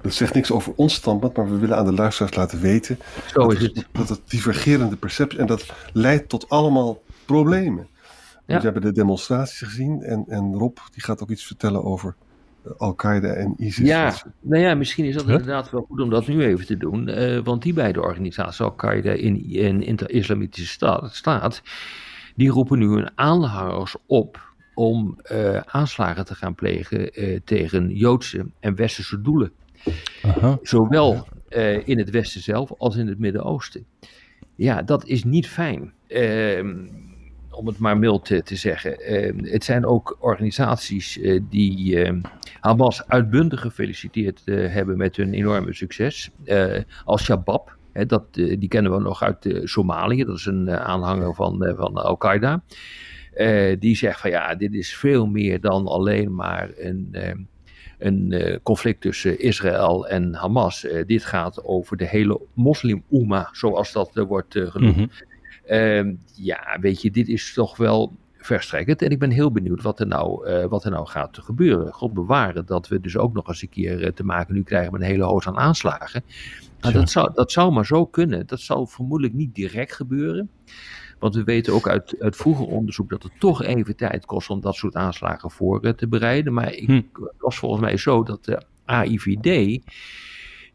Dat 0.00 0.12
zegt 0.12 0.34
niks 0.34 0.50
over 0.50 0.72
ons 0.76 0.94
standpunt, 0.94 1.36
maar 1.36 1.50
we 1.50 1.58
willen 1.58 1.76
aan 1.76 1.84
de 1.84 1.92
luisteraars 1.92 2.34
laten 2.34 2.60
weten 2.60 2.98
Zo 3.26 3.40
dat, 3.40 3.52
is 3.52 3.62
het. 3.62 3.86
dat 3.92 4.08
het 4.08 4.20
divergerende 4.24 4.96
perceptie 4.96 5.38
en 5.38 5.46
dat 5.46 5.72
leidt 5.92 6.28
tot 6.28 6.48
allemaal 6.48 7.02
problemen. 7.24 7.88
Ja. 8.46 8.56
We 8.56 8.62
hebben 8.62 8.82
de 8.82 8.92
demonstraties 8.92 9.58
gezien 9.58 10.02
en, 10.02 10.24
en 10.28 10.54
Rob 10.54 10.78
die 10.92 11.02
gaat 11.02 11.22
ook 11.22 11.30
iets 11.30 11.46
vertellen 11.46 11.84
over 11.84 12.14
Al-Qaeda 12.76 13.28
en 13.28 13.54
ISIS. 13.56 13.86
Ja, 13.86 14.14
nou 14.40 14.62
ja, 14.62 14.74
misschien 14.74 15.04
is 15.04 15.14
dat 15.14 15.28
inderdaad 15.28 15.70
wel 15.70 15.84
goed 15.88 16.00
om 16.00 16.10
dat 16.10 16.26
nu 16.26 16.42
even 16.42 16.66
te 16.66 16.76
doen. 16.76 17.08
Uh, 17.08 17.40
want 17.44 17.62
die 17.62 17.72
beide 17.72 18.00
organisaties, 18.00 18.60
Al-Qaeda 18.60 19.10
in 19.10 19.96
de 19.96 20.06
Islamitische 20.06 20.72
staat, 20.72 21.14
staat, 21.14 21.62
die 22.34 22.50
roepen 22.50 22.78
nu 22.78 22.88
hun 22.88 23.10
aanhangers 23.14 23.96
op 24.06 24.46
om 24.74 25.18
uh, 25.32 25.56
aanslagen 25.56 26.24
te 26.24 26.34
gaan 26.34 26.54
plegen 26.54 27.22
uh, 27.22 27.38
tegen 27.44 27.90
Joodse 27.90 28.46
en 28.60 28.74
Westerse 28.74 29.20
doelen. 29.20 29.52
Aha. 30.22 30.58
Zowel 30.62 31.26
in 31.84 31.98
het 31.98 32.10
Westen 32.10 32.40
zelf 32.40 32.72
als 32.78 32.96
in 32.96 33.06
het 33.06 33.18
Midden-Oosten. 33.18 33.86
Ja, 34.54 34.82
dat 34.82 35.06
is 35.06 35.24
niet 35.24 35.48
fijn. 35.48 35.92
Ehm, 36.06 36.86
om 37.50 37.66
het 37.66 37.78
maar 37.78 37.98
mild 37.98 38.24
te, 38.24 38.42
te 38.42 38.56
zeggen. 38.56 39.00
Ehm, 39.00 39.44
het 39.44 39.64
zijn 39.64 39.86
ook 39.86 40.16
organisaties 40.20 41.16
uh, 41.16 41.40
die 41.50 41.96
uh, 41.96 42.22
Hamas 42.60 43.06
uitbundig 43.06 43.60
gefeliciteerd 43.60 44.42
uh, 44.44 44.72
hebben 44.72 44.96
met 44.96 45.16
hun 45.16 45.34
enorme 45.34 45.74
succes. 45.74 46.30
als 47.04 47.24
Shabab, 47.24 47.76
hè, 47.92 48.06
dat, 48.06 48.34
die 48.34 48.68
kennen 48.68 48.92
we 48.92 49.00
nog 49.00 49.22
uit 49.22 49.60
Somalië, 49.64 50.24
dat 50.24 50.36
is 50.36 50.46
een 50.46 50.70
aanhanger 50.70 51.34
van, 51.34 51.74
van 51.76 51.94
Al-Qaeda. 51.94 52.62
die 53.78 53.96
zegt 53.96 54.20
van 54.20 54.30
ja, 54.30 54.54
dit 54.54 54.74
is 54.74 54.96
veel 54.96 55.26
meer 55.26 55.60
dan 55.60 55.86
alleen 55.86 56.34
maar 56.34 56.70
een 56.76 57.16
een 57.98 58.60
conflict 58.62 59.00
tussen 59.00 59.40
Israël 59.40 60.08
en 60.08 60.34
Hamas. 60.34 60.86
dit 61.06 61.24
gaat 61.24 61.64
over 61.64 61.96
de 61.96 62.06
hele 62.06 62.40
moslim-Oema, 62.54 63.48
zoals 63.52 63.92
dat 63.92 64.10
wordt 64.14 64.54
genoemd. 64.58 64.96
Mm 64.96 65.10
Ehm, 65.68 66.14
ja, 66.34 66.78
weet 66.80 67.02
je, 67.02 67.10
dit 67.10 67.28
is 67.28 67.52
toch 67.52 67.76
wel 67.76 68.16
verstrekkend. 68.38 69.02
En 69.02 69.10
ik 69.10 69.18
ben 69.18 69.30
heel 69.30 69.52
benieuwd 69.52 69.82
wat 69.82 70.00
er 70.00 70.06
nou, 70.06 70.48
uh, 70.48 70.64
wat 70.64 70.84
er 70.84 70.90
nou 70.90 71.06
gaat 71.06 71.38
gebeuren. 71.42 71.92
God 71.92 72.12
bewaren 72.12 72.66
dat 72.66 72.88
we 72.88 73.00
dus 73.00 73.16
ook 73.16 73.32
nog 73.32 73.48
eens 73.48 73.62
een 73.62 73.68
keer 73.68 74.02
uh, 74.02 74.08
te 74.08 74.24
maken 74.24 74.54
nu 74.54 74.62
krijgen 74.62 74.92
met 74.92 75.00
een 75.00 75.06
hele 75.06 75.24
hoos 75.24 75.46
aan 75.46 75.58
aanslagen. 75.58 76.22
Nou, 76.80 76.94
dat, 76.94 77.10
zou, 77.10 77.30
dat 77.34 77.52
zou 77.52 77.72
maar 77.72 77.86
zo 77.86 78.06
kunnen. 78.06 78.46
Dat 78.46 78.60
zal 78.60 78.86
vermoedelijk 78.86 79.34
niet 79.34 79.54
direct 79.54 79.92
gebeuren. 79.92 80.50
Want 81.18 81.34
we 81.34 81.44
weten 81.44 81.72
ook 81.72 81.88
uit, 81.88 82.14
uit 82.18 82.36
vroeger 82.36 82.66
onderzoek 82.66 83.10
dat 83.10 83.22
het 83.22 83.32
toch 83.38 83.62
even 83.62 83.96
tijd 83.96 84.26
kost 84.26 84.50
om 84.50 84.60
dat 84.60 84.74
soort 84.74 84.94
aanslagen 84.94 85.50
voor 85.50 85.84
uh, 85.84 85.92
te 85.92 86.08
bereiden. 86.08 86.52
Maar 86.52 86.72
ik, 86.72 86.86
hm. 86.86 87.02
was 87.38 87.58
volgens 87.58 87.82
mij 87.82 87.96
zo 87.96 88.22
dat 88.22 88.44
de 88.44 88.62
AIVD, 88.84 89.80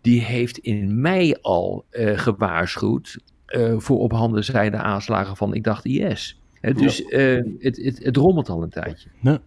die 0.02 0.22
heeft 0.22 0.58
in 0.58 1.02
mei 1.02 1.36
al 1.42 1.86
gewaarschuwd 1.92 3.18
uh, 3.48 3.74
voor 3.78 4.00
op 4.00 4.12
handen 4.12 4.44
zijnde 4.44 4.78
aanslagen 4.78 5.38
van, 5.38 5.54
ik 5.54 5.64
dacht 5.64 5.86
IS. 5.86 6.40
dus 6.62 7.02
uh, 7.02 7.42
het, 7.60 7.78
het, 7.78 8.04
het 8.04 8.18
rommelt 8.18 8.50
al 8.50 8.64
een 8.64 8.70
tijdje. 8.70 9.10
Ja. 9.22 9.42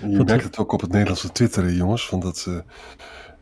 Je 0.00 0.24
merkt 0.24 0.44
het 0.44 0.58
ook 0.58 0.72
op 0.72 0.80
het 0.80 0.90
Nederlandse 0.90 1.32
Twitter, 1.32 1.72
jongens. 1.72 2.08
Van 2.08 2.20
dat, 2.20 2.46
uh, 2.48 2.58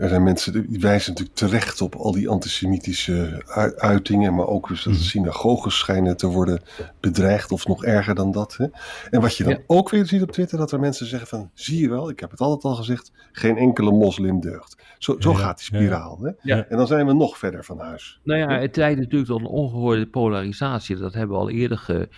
er 0.01 0.09
zijn 0.09 0.23
mensen 0.23 0.53
die 0.69 0.81
wijzen 0.81 1.11
natuurlijk 1.11 1.39
terecht 1.39 1.81
op 1.81 1.95
al 1.95 2.13
die 2.13 2.29
antisemitische 2.29 3.43
uitingen. 3.77 4.35
Maar 4.35 4.47
ook 4.47 4.69
dus 4.69 4.83
dat 4.83 4.93
de 4.93 4.99
mhm. 4.99 5.09
synagoges 5.09 5.79
schijnen 5.79 6.17
te 6.17 6.27
worden 6.27 6.61
bedreigd. 7.01 7.53
Of 7.53 7.67
nog 7.67 7.85
erger 7.85 8.15
dan 8.15 8.33
dat. 8.33 8.57
Hè? 8.57 8.67
En 9.11 9.21
wat 9.21 9.37
je 9.37 9.45
dan 9.45 9.59
ook 9.67 9.91
weer 9.91 10.07
ziet 10.07 10.23
op 10.23 10.31
Twitter. 10.31 10.59
Dat 10.59 10.73
er 10.73 10.81
mensen 10.81 11.07
zeggen 11.07 11.29
van, 11.29 11.51
zie 11.55 11.81
je 11.81 11.89
wel, 11.89 12.11
ik 12.11 12.21
heb 12.21 12.31
het 12.31 12.41
altijd 12.41 12.65
al 12.65 12.75
gezegd. 12.75 13.13
Geen 13.33 13.57
enkele 13.57 13.91
moslim 13.91 14.41
deugt. 14.41 14.77
Zo, 14.99 15.17
zo 15.19 15.35
gaat 15.35 15.57
die 15.57 15.67
spiraal. 15.67 16.19
Hè? 16.23 16.53
En 16.61 16.77
dan 16.77 16.87
zijn 16.87 17.07
we 17.07 17.13
nog 17.13 17.39
verder 17.39 17.65
van 17.65 17.79
huis. 17.79 18.21
Nou 18.25 18.39
ja, 18.41 18.61
het 18.61 18.77
leidt 18.77 19.01
natuurlijk 19.01 19.31
tot 19.31 19.41
een 19.41 19.47
ongehoorde 19.47 20.07
polarisatie. 20.07 20.97
Dat 20.97 21.15
hebben 21.15 21.37
we 21.37 21.43
al 21.43 21.51
eerder 21.51 21.79
ge, 21.79 22.09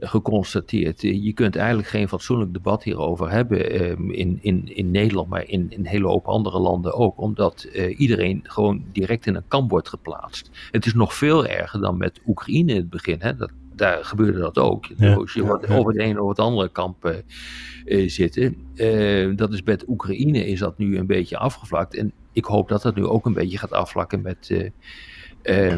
geconstateerd. 0.00 1.00
Je 1.00 1.32
kunt 1.32 1.56
eigenlijk 1.56 1.88
geen 1.88 2.08
fatsoenlijk 2.08 2.52
debat 2.52 2.82
hierover 2.82 3.30
hebben 3.30 3.70
ehm, 3.70 4.10
in, 4.10 4.38
in, 4.42 4.76
in 4.76 4.90
Nederland, 4.90 5.28
maar 5.28 5.48
in, 5.48 5.66
in 5.70 5.78
een 5.78 5.86
hele 5.86 6.06
hoop 6.06 6.26
andere 6.26 6.58
landen 6.58 6.94
ook, 6.94 7.20
omdat 7.20 7.66
uh, 7.72 8.00
iedereen 8.00 8.40
gewoon 8.42 8.84
direct 8.92 9.26
in 9.26 9.34
een 9.34 9.48
kamp 9.48 9.70
wordt 9.70 9.88
geplaatst. 9.88 10.50
Het 10.70 10.86
is 10.86 10.94
nog 10.94 11.14
veel 11.14 11.46
erger 11.46 11.80
dan 11.80 11.96
met 11.96 12.20
Oekraïne 12.26 12.72
in 12.72 12.76
het 12.76 12.90
begin. 12.90 13.16
Hè? 13.18 13.36
Dat, 13.36 13.50
daar 13.74 14.04
gebeurde 14.04 14.38
dat 14.38 14.58
ook. 14.58 14.86
Ja, 14.96 15.14
dus 15.14 15.32
je 15.32 15.44
wordt 15.44 15.70
over 15.70 15.92
het 15.92 16.02
een 16.02 16.20
of 16.20 16.28
het 16.28 16.38
andere 16.38 16.68
kamp 16.68 17.22
uh, 17.84 18.08
zitten. 18.08 18.56
Uh, 18.74 19.36
dat 19.36 19.52
is 19.52 19.62
met 19.62 19.88
Oekraïne 19.88 20.46
is 20.46 20.58
dat 20.58 20.78
nu 20.78 20.98
een 20.98 21.06
beetje 21.06 21.38
afgevlakt. 21.38 21.94
En 21.94 22.12
ik 22.32 22.44
hoop 22.44 22.68
dat 22.68 22.82
dat 22.82 22.94
nu 22.94 23.04
ook 23.04 23.26
een 23.26 23.32
beetje 23.32 23.58
gaat 23.58 23.72
afvlakken 23.72 24.22
met, 24.22 24.48
uh, 25.42 25.74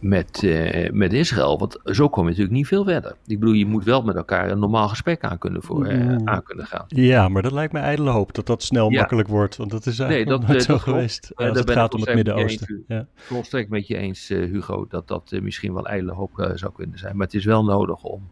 met, 0.00 0.42
uh, 0.42 0.90
met 0.90 1.12
Israël. 1.12 1.58
Want 1.58 1.78
zo 1.84 2.08
kom 2.08 2.22
je 2.22 2.28
natuurlijk 2.28 2.56
niet 2.56 2.66
veel 2.66 2.84
verder. 2.84 3.16
Ik 3.26 3.38
bedoel, 3.38 3.54
je 3.54 3.66
moet 3.66 3.84
wel 3.84 4.02
met 4.02 4.16
elkaar 4.16 4.50
een 4.50 4.58
normaal 4.58 4.88
gesprek 4.88 5.24
aan 5.24 5.38
kunnen, 5.38 5.62
voor, 5.62 5.92
uh, 5.92 6.16
aan 6.24 6.42
kunnen 6.42 6.66
gaan. 6.66 6.84
Ja, 6.88 7.28
maar 7.28 7.42
dat 7.42 7.52
lijkt 7.52 7.72
me 7.72 7.78
ijdele 7.78 8.10
hoop 8.10 8.34
dat 8.34 8.46
dat 8.46 8.62
snel 8.62 8.90
makkelijk 8.90 9.28
wordt. 9.28 9.56
Want 9.56 9.70
dat 9.70 9.86
is 9.86 9.98
eigenlijk 9.98 10.30
nee, 10.30 10.38
dat, 10.38 10.48
nooit 10.48 10.62
zo 10.62 10.78
geweest 10.78 11.32
als 11.34 11.58
het 11.58 11.70
gaat 11.70 11.94
om 11.94 12.00
het 12.00 12.14
Midden-Oosten. 12.14 12.84
Ja. 12.88 13.06
Volstrekt 13.14 13.70
met 13.70 13.86
je 13.86 13.96
eens, 13.96 14.28
Hugo, 14.28 14.86
dat 14.88 15.08
dat 15.08 15.32
misschien 15.42 15.74
wel 15.74 15.86
ijdele 15.86 16.12
hoop 16.12 16.52
zou 16.54 16.72
kunnen 16.72 16.98
zijn. 16.98 17.16
Maar 17.16 17.26
het 17.26 17.34
is 17.34 17.44
wel 17.44 17.64
nodig 17.64 18.02
om 18.02 18.30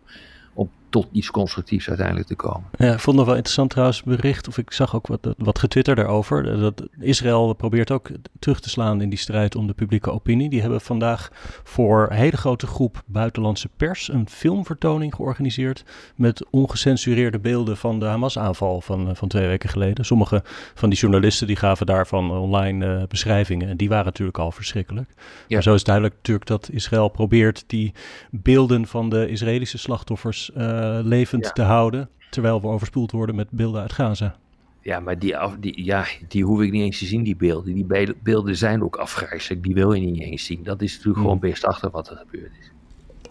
om 0.56 0.70
tot 0.88 1.09
iets 1.12 1.31
constructiefs 1.31 1.88
uiteindelijk 1.88 2.26
te 2.26 2.35
komen. 2.35 2.64
Ja, 2.78 2.93
ik 2.93 3.00
vond 3.00 3.16
het 3.16 3.26
wel 3.26 3.35
interessant 3.35 3.71
trouwens 3.71 4.02
bericht, 4.02 4.49
of 4.49 4.59
ik 4.59 4.73
zag 4.73 4.95
ook 4.95 5.07
wat, 5.07 5.35
wat 5.38 5.59
getwitterd 5.59 5.97
daarover. 5.97 6.61
Dat 6.61 6.83
Israël 7.00 7.52
probeert 7.52 7.90
ook 7.90 8.11
terug 8.38 8.61
te 8.61 8.69
slaan 8.69 9.00
in 9.00 9.09
die 9.09 9.19
strijd 9.19 9.57
om 9.57 9.66
de 9.66 9.73
publieke 9.73 10.11
opinie. 10.11 10.49
Die 10.49 10.61
hebben 10.61 10.81
vandaag 10.81 11.31
voor 11.64 12.07
een 12.11 12.16
hele 12.16 12.37
grote 12.37 12.66
groep 12.66 13.02
buitenlandse 13.07 13.69
pers 13.76 14.09
een 14.12 14.28
filmvertoning 14.28 15.14
georganiseerd 15.14 15.85
met 16.14 16.47
ongecensureerde 16.50 17.38
beelden 17.38 17.76
van 17.76 17.99
de 17.99 18.05
Hamas-aanval 18.05 18.81
van, 18.81 19.09
eh, 19.09 19.14
van 19.14 19.28
twee 19.28 19.47
weken 19.47 19.69
geleden. 19.69 20.05
Sommige 20.05 20.43
van 20.75 20.88
die 20.88 20.99
journalisten 20.99 21.47
die 21.47 21.57
gaven 21.57 21.87
daarvan 21.87 22.31
online 22.31 22.87
uh, 22.87 23.02
beschrijvingen 23.09 23.69
en 23.69 23.76
die 23.76 23.88
waren 23.88 24.05
natuurlijk 24.05 24.38
al 24.38 24.52
verschrikkelijk. 24.52 25.11
Ja. 25.16 25.25
Maar 25.49 25.62
zo 25.62 25.75
is 25.75 25.85
duidelijk 25.85 26.14
natuurlijk 26.14 26.47
dat 26.47 26.69
Israël 26.73 27.09
probeert 27.09 27.64
die 27.66 27.93
beelden 28.31 28.87
van 28.87 29.09
de 29.09 29.28
Israëlische 29.28 29.78
slachtoffers 29.78 30.50
uh, 30.57 30.75
eh, 30.76 30.99
levend 31.04 31.54
te 31.54 31.62
houden. 31.62 32.09
Terwijl 32.30 32.61
we 32.61 32.66
overspoeld 32.66 33.12
worden 33.12 33.35
met 33.35 33.50
beelden 33.50 33.80
uit 33.80 33.92
Gaza. 33.92 34.37
Ja, 34.80 35.00
maar 35.00 35.18
die, 35.18 35.37
af, 35.37 35.56
die, 35.61 35.85
ja, 35.85 36.04
die 36.28 36.45
hoef 36.45 36.61
ik 36.61 36.71
niet 36.71 36.83
eens 36.83 36.99
te 36.99 37.06
zien, 37.06 37.23
die 37.23 37.37
beelden. 37.37 37.75
Die 37.75 38.14
beelden 38.23 38.56
zijn 38.56 38.83
ook 38.83 38.97
afgrijzelijk, 38.97 39.62
die 39.62 39.75
wil 39.75 39.92
je 39.92 40.11
niet 40.11 40.23
eens 40.23 40.45
zien. 40.45 40.62
Dat 40.62 40.83
is 40.83 40.90
natuurlijk 40.92 41.18
gewoon 41.18 41.38
hmm. 41.38 41.49
best 41.50 41.64
achter 41.64 41.90
wat 41.90 42.11
er 42.11 42.16
gebeurd 42.16 42.52
is. 42.61 42.71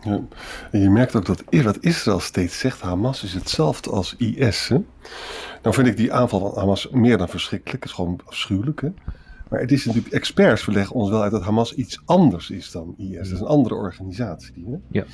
Ja. 0.05 0.21
En 0.71 0.79
je 0.79 0.89
merkt 0.89 1.15
ook 1.15 1.25
dat 1.25 1.43
wat 1.63 1.77
Israël 1.79 2.19
steeds 2.19 2.59
zegt, 2.59 2.81
Hamas 2.81 3.23
is 3.23 3.33
hetzelfde 3.33 3.89
als 3.89 4.15
IS. 4.17 4.67
Hè? 4.67 4.77
Nou 5.61 5.75
vind 5.75 5.87
ik 5.87 5.97
die 5.97 6.13
aanval 6.13 6.39
van 6.39 6.59
Hamas 6.59 6.89
meer 6.89 7.17
dan 7.17 7.29
verschrikkelijk. 7.29 7.83
Het 7.83 7.91
is 7.91 7.95
gewoon 7.95 8.19
afschuwelijk. 8.25 8.81
Hè? 8.81 8.89
Maar 9.49 9.59
het 9.59 9.71
is 9.71 9.85
natuurlijk, 9.85 10.13
experts 10.13 10.63
verleggen 10.63 10.95
ons 10.95 11.09
wel 11.09 11.21
uit 11.21 11.31
dat 11.31 11.43
Hamas 11.43 11.73
iets 11.73 12.01
anders 12.05 12.49
is 12.49 12.71
dan 12.71 12.95
IS. 12.97 13.15
Dat 13.15 13.25
is 13.25 13.39
een 13.39 13.45
andere 13.45 13.75
organisatie. 13.75 14.65
Hè? 14.67 14.75
Ja. 14.89 15.05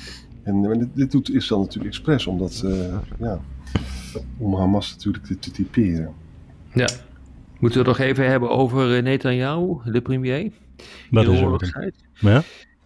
En, 0.42 0.78
dit, 0.78 0.88
dit, 0.94 1.10
doet 1.10 1.30
Israël 1.30 1.60
natuurlijk 1.60 1.94
expres, 1.94 2.26
omdat, 2.26 2.62
uh, 2.64 2.98
ja, 3.18 3.40
om 4.38 4.54
Hamas 4.54 4.92
natuurlijk 4.92 5.24
te, 5.24 5.38
te 5.38 5.50
typeren. 5.50 6.14
Ja. 6.74 6.88
Moeten 7.58 7.82
we 7.82 7.88
het 7.88 7.98
nog 7.98 8.06
even 8.06 8.28
hebben 8.28 8.50
over 8.50 8.96
eh, 8.96 9.02
Netanyahu, 9.02 9.76
de 9.84 10.00
premier? 10.00 10.52
Wat 11.10 11.28
is 11.62 11.74
er? 11.74 11.92
Ja? 12.14 12.42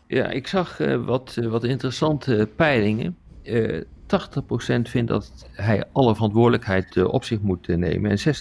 ja, 0.07 0.31
ik 0.31 0.47
zag 0.47 0.81
uh, 0.81 1.05
wat, 1.05 1.35
wat 1.35 1.65
interessante 1.65 2.49
peilingen. 2.57 3.17
Uh, 3.43 3.81
80% 3.81 4.07
vindt 4.83 5.09
dat 5.09 5.47
hij 5.53 5.85
alle 5.93 6.15
verantwoordelijkheid 6.15 7.05
op 7.05 7.25
zich 7.25 7.41
moet 7.41 7.67
nemen. 7.69 8.11
En 8.11 8.37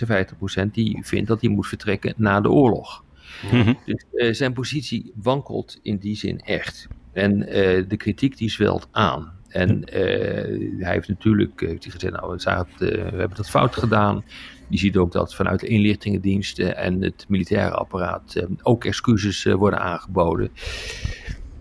56% 0.67 0.71
die 0.71 0.99
vindt 1.01 1.27
dat 1.27 1.41
hij 1.41 1.49
moet 1.49 1.67
vertrekken 1.67 2.13
na 2.17 2.41
de 2.41 2.49
oorlog. 2.49 3.03
Mhm. 3.51 3.73
Dus 3.85 4.37
zijn 4.37 4.53
positie 4.53 5.11
wankelt 5.15 5.79
in 5.81 5.97
die 5.97 6.15
zin 6.15 6.39
echt. 6.39 6.87
En 7.15 7.39
uh, 7.39 7.83
de 7.87 7.97
kritiek 7.97 8.37
die 8.37 8.49
zwelt 8.49 8.87
aan. 8.91 9.33
En 9.47 9.77
uh, 9.77 10.83
hij 10.83 10.93
heeft 10.93 11.07
natuurlijk 11.07 11.59
heeft 11.59 11.83
hij 11.83 11.91
gezegd, 11.91 12.13
nou, 12.13 12.37
we, 12.37 12.85
uh, 12.85 12.91
we 13.11 13.17
hebben 13.17 13.37
dat 13.37 13.49
fout 13.49 13.75
gedaan. 13.75 14.23
Je 14.67 14.77
ziet 14.77 14.97
ook 14.97 15.11
dat 15.11 15.35
vanuit 15.35 15.59
de 15.59 15.67
inlichtingendiensten 15.67 16.77
en 16.77 17.01
het 17.01 17.25
militaire 17.27 17.75
apparaat 17.75 18.45
ook 18.61 18.85
excuses 18.85 19.43
worden 19.43 19.79
aangeboden. 19.79 20.49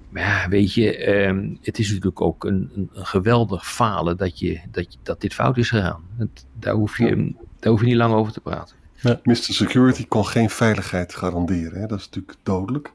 Maar 0.08 0.23
ja, 0.23 0.49
weet 0.49 0.75
je, 0.75 0.96
ehm, 0.96 1.54
het 1.62 1.78
is 1.78 1.88
natuurlijk 1.88 2.20
ook 2.20 2.44
een, 2.44 2.70
een, 2.75 2.90
een, 2.92 3.06
geweldig 3.06 3.68
falen 3.68 4.16
dat, 4.16 4.38
je, 4.38 4.61
dat, 4.70 4.92
je, 4.92 4.99
dat 5.02 5.20
dit 5.20 5.34
fout 5.34 5.56
is 5.56 5.68
gegaan. 5.68 6.02
Het, 6.16 6.46
daar, 6.58 6.75
hoef 6.75 6.99
je, 6.99 7.34
daar 7.58 7.70
hoef 7.70 7.80
je 7.80 7.87
niet 7.87 7.96
lang 7.96 8.14
over 8.14 8.32
te 8.32 8.40
praten. 8.40 8.76
Ja. 9.00 9.20
Mr. 9.23 9.37
Security 9.37 10.06
kon 10.06 10.26
geen 10.26 10.50
veiligheid 10.50 11.14
garanderen. 11.14 11.80
Hè? 11.80 11.87
Dat 11.87 11.99
is 11.99 12.04
natuurlijk 12.04 12.38
dodelijk. 12.42 12.92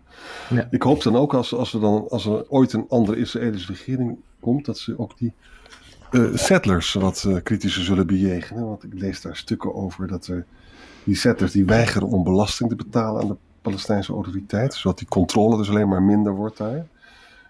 Ja. 0.50 0.68
Ik 0.72 0.82
hoop 0.82 1.04
dan 1.04 1.16
ook 1.16 1.34
als, 1.34 1.54
als, 1.54 1.74
er 1.74 1.80
dan, 1.80 2.10
als 2.10 2.26
er 2.26 2.50
ooit 2.50 2.74
een 2.74 2.86
andere 2.90 3.18
Israëlische 3.18 3.72
regering 3.72 4.18
komt, 4.40 4.66
dat 4.66 4.78
ze 4.78 5.00
ook 5.00 5.18
die 5.18 5.34
uh, 6.12 6.36
settlers 6.36 6.94
wat 6.94 7.26
uh, 7.28 7.38
kritischer 7.44 7.84
zullen 7.84 8.08
bejegenen. 8.08 8.66
Want 8.66 8.84
ik 8.84 8.94
lees 8.94 9.22
daar 9.22 9.36
stukken 9.36 9.76
over 9.76 10.08
dat 10.08 10.28
er 10.28 10.46
die 11.04 11.16
settlers 11.16 11.52
die 11.52 11.66
weigeren 11.66 12.08
om 12.08 12.24
belasting 12.24 12.70
te 12.70 12.76
betalen 12.76 13.22
aan 13.22 13.28
de 13.28 13.36
Palestijnse 13.62 14.14
autoriteit, 14.14 14.74
zodat 14.74 14.98
die 14.98 15.08
controle 15.08 15.58
dus 15.58 15.70
alleen 15.70 15.88
maar 15.88 16.04
minder 16.04 16.36
wordt 16.36 16.58
daar. 16.58 16.88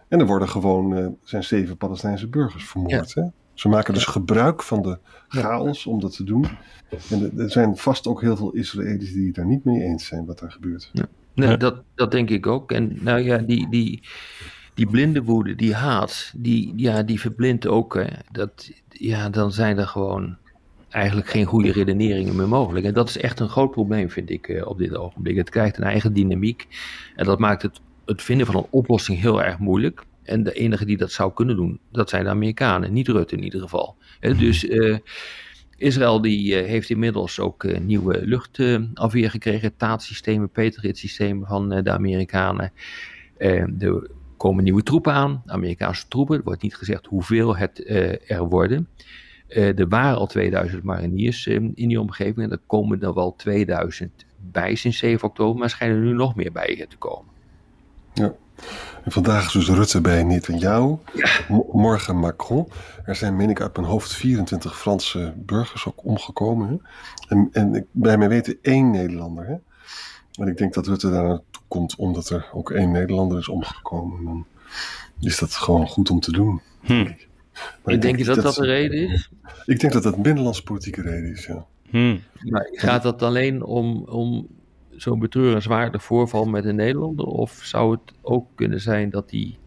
En 0.07 0.19
er 0.19 0.25
worden 0.25 0.49
gewoon, 0.49 0.97
uh, 0.97 1.07
zijn 1.23 1.43
zeven 1.43 1.77
Palestijnse 1.77 2.27
burgers 2.27 2.65
vermoord. 2.65 3.11
Ja. 3.11 3.23
Hè? 3.23 3.29
Ze 3.53 3.69
maken 3.69 3.93
dus 3.93 4.05
gebruik 4.05 4.63
van 4.63 4.81
de 4.81 4.97
chaos 5.27 5.85
om 5.85 5.99
dat 5.99 6.15
te 6.15 6.23
doen. 6.23 6.45
En 7.09 7.31
er 7.37 7.51
zijn 7.51 7.77
vast 7.77 8.07
ook 8.07 8.21
heel 8.21 8.37
veel 8.37 8.51
Israëli's 8.51 9.13
die 9.13 9.25
het 9.25 9.35
daar 9.35 9.45
niet 9.45 9.63
mee 9.63 9.81
eens 9.81 10.05
zijn 10.05 10.25
wat 10.25 10.39
daar 10.39 10.51
gebeurt. 10.51 10.89
Ja. 10.93 11.05
Nee, 11.33 11.57
dat, 11.57 11.83
dat 11.95 12.11
denk 12.11 12.29
ik 12.29 12.47
ook. 12.47 12.71
En 12.71 12.97
nou 12.99 13.19
ja, 13.19 13.37
die, 13.37 13.69
die, 13.69 14.01
die 14.73 14.87
blinde 14.87 15.23
woede, 15.23 15.55
die 15.55 15.75
haat, 15.75 16.33
die, 16.35 16.73
ja, 16.75 17.03
die 17.03 17.19
verblindt 17.19 17.67
ook. 17.67 17.93
Hè. 17.93 18.07
Dat, 18.31 18.71
ja, 18.89 19.29
dan 19.29 19.51
zijn 19.51 19.77
er 19.77 19.87
gewoon 19.87 20.37
eigenlijk 20.89 21.29
geen 21.29 21.45
goede 21.45 21.71
redeneringen 21.71 22.35
meer 22.35 22.47
mogelijk. 22.47 22.85
En 22.85 22.93
dat 22.93 23.09
is 23.09 23.17
echt 23.17 23.39
een 23.39 23.49
groot 23.49 23.71
probleem, 23.71 24.09
vind 24.09 24.29
ik, 24.29 24.47
eh, 24.47 24.67
op 24.67 24.77
dit 24.77 24.95
ogenblik. 24.95 25.37
Het 25.37 25.49
krijgt 25.49 25.77
een 25.77 25.83
eigen 25.83 26.13
dynamiek. 26.13 26.67
En 27.15 27.25
dat 27.25 27.39
maakt 27.39 27.61
het, 27.61 27.79
het 28.05 28.21
vinden 28.21 28.45
van 28.45 28.55
een 28.55 28.67
oplossing 28.69 29.19
heel 29.19 29.43
erg 29.43 29.57
moeilijk. 29.57 30.03
En 30.23 30.43
de 30.43 30.53
enige 30.53 30.85
die 30.85 30.97
dat 30.97 31.11
zou 31.11 31.33
kunnen 31.33 31.55
doen, 31.55 31.79
dat 31.91 32.09
zijn 32.09 32.23
de 32.23 32.29
Amerikanen, 32.29 32.93
niet 32.93 33.07
Rutte 33.07 33.35
in 33.35 33.43
ieder 33.43 33.61
geval. 33.61 33.95
dus 34.19 34.63
uh, 34.63 34.97
Israël 35.79 36.21
die, 36.21 36.61
uh, 36.61 36.67
heeft 36.67 36.89
inmiddels 36.89 37.39
ook 37.39 37.63
uh, 37.63 37.79
nieuwe 37.79 38.25
luchtafweer 38.25 39.29
gekregen, 39.29 39.75
taatsystemen, 39.77 40.49
Patriot-systemen 40.49 41.47
van 41.47 41.69
de 41.69 41.91
Amerikanen. 41.91 42.71
er 43.37 44.09
komen 44.37 44.63
nieuwe 44.63 44.83
troepen 44.83 45.13
aan, 45.13 45.43
Amerikaanse 45.45 46.07
troepen. 46.07 46.37
Er 46.37 46.43
wordt 46.43 46.61
niet 46.61 46.75
gezegd 46.75 47.05
hoeveel 47.05 47.57
het 47.57 47.89
er 48.27 48.43
worden. 48.47 48.87
er 49.47 49.87
waren 49.87 50.17
al 50.17 50.27
2000 50.27 50.83
mariniers 50.83 51.47
in 51.47 51.73
die 51.73 51.99
omgeving 51.99 52.37
en 52.37 52.51
er 52.51 52.61
komen 52.65 53.01
er 53.01 53.13
wel 53.13 53.35
2000 53.35 54.25
bij 54.51 54.75
sinds 54.75 54.97
7 54.97 55.27
oktober, 55.27 55.59
maar 55.59 55.69
schijnen 55.69 55.97
er 55.97 56.03
nu 56.03 56.13
nog 56.13 56.35
meer 56.35 56.51
bij 56.51 56.85
te 56.89 56.97
komen. 56.97 57.31
Ja. 58.13 58.35
En 59.03 59.11
vandaag 59.11 59.45
is 59.45 59.51
dus 59.51 59.69
Rutte 59.69 60.01
bij 60.01 60.23
Netanyahu. 60.23 60.95
Ja. 61.13 61.29
Morgen 61.71 62.15
Macron. 62.15 62.67
Er 63.05 63.15
zijn, 63.15 63.35
meen 63.35 63.49
ik 63.49 63.61
uit 63.61 63.75
mijn 63.75 63.87
hoofd, 63.87 64.13
24 64.13 64.79
Franse 64.79 65.33
burgers 65.35 65.85
ook 65.85 66.05
omgekomen. 66.05 66.69
Hè? 66.69 66.75
En, 67.35 67.49
en 67.51 67.87
bij 67.91 68.17
mij 68.17 68.29
weten 68.29 68.57
één 68.61 68.91
Nederlander. 68.91 69.45
Hè? 69.45 69.55
En 70.43 70.47
ik 70.47 70.57
denk 70.57 70.73
dat 70.73 70.87
Rutte 70.87 71.09
daar 71.09 71.23
naartoe 71.23 71.61
komt 71.67 71.95
omdat 71.95 72.29
er 72.29 72.49
ook 72.53 72.71
één 72.71 72.91
Nederlander 72.91 73.37
is 73.37 73.47
omgekomen. 73.47 74.17
En 74.17 74.25
dan 74.25 74.45
is 75.19 75.39
dat 75.39 75.53
gewoon 75.53 75.87
goed 75.87 76.09
om 76.09 76.19
te 76.19 76.31
doen. 76.31 76.61
Hm. 76.81 77.03
Maar 77.83 77.93
ik 77.93 78.01
denk, 78.01 78.01
denk 78.01 78.17
je 78.17 78.23
dat 78.23 78.35
dat, 78.35 78.43
dat 78.43 78.55
de 78.55 78.65
reden 78.65 79.09
is? 79.09 79.29
Ik 79.65 79.79
denk 79.79 79.93
dat 79.93 80.03
dat 80.03 80.15
een 80.15 80.21
binnenlandse 80.21 80.63
politieke 80.63 81.01
reden 81.01 81.31
is, 81.31 81.45
ja. 81.45 81.65
Hm. 81.89 82.17
Maar 82.39 82.67
gaat 82.71 83.03
dat 83.03 83.21
alleen 83.21 83.63
om, 83.63 84.03
om 84.03 84.47
zo'n 85.01 85.19
betreurenswaardig 85.19 86.03
voorval 86.03 86.45
met 86.45 86.65
een 86.65 86.75
Nederlander? 86.75 87.25
Of 87.25 87.59
zou 87.63 87.91
het 87.91 88.13
ook 88.21 88.47
kunnen 88.55 88.81
zijn 88.81 89.09
dat 89.09 89.31
hij 89.31 89.57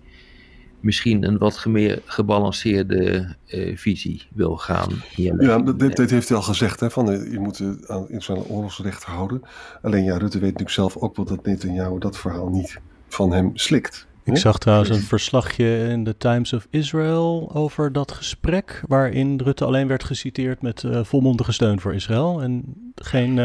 misschien 0.82 1.24
een 1.26 1.38
wat 1.38 1.64
meer 1.66 2.02
gebalanceerde 2.04 3.34
uh, 3.46 3.76
visie 3.76 4.22
wil 4.34 4.56
gaan? 4.56 4.88
Ja, 5.16 5.58
dit, 5.58 5.96
dit, 5.96 6.10
heeft 6.10 6.28
hij 6.28 6.36
al 6.36 6.42
gezegd, 6.42 6.80
hè, 6.80 6.90
van 6.90 7.10
uh, 7.10 7.32
je 7.32 7.38
moet 7.38 7.58
uh, 7.58 7.68
aan 7.68 8.00
internationaal 8.00 8.46
oorlogsrecht 8.48 9.04
houden. 9.04 9.42
Alleen 9.82 10.04
ja, 10.04 10.16
Rutte 10.16 10.38
weet 10.38 10.50
natuurlijk 10.50 10.70
zelf 10.70 10.96
ook 10.96 11.16
wel 11.16 11.24
dat 11.24 11.46
Netanyahu 11.46 11.98
dat 11.98 12.18
verhaal 12.18 12.48
niet 12.48 12.80
van 13.08 13.32
hem 13.32 13.50
slikt. 13.54 14.06
Ik 14.24 14.36
zag 14.36 14.58
trouwens 14.58 14.90
een 14.90 15.00
verslagje 15.00 15.88
in 15.88 16.04
de 16.04 16.16
Times 16.16 16.52
of 16.52 16.66
Israel 16.70 17.50
over 17.54 17.92
dat 17.92 18.12
gesprek, 18.12 18.82
waarin 18.86 19.40
Rutte 19.44 19.64
alleen 19.64 19.88
werd 19.88 20.04
geciteerd 20.04 20.62
met 20.62 20.84
volmondige 21.02 21.52
steun 21.52 21.80
voor 21.80 21.94
Israël 21.94 22.42
en 22.42 22.64
geen 22.94 23.38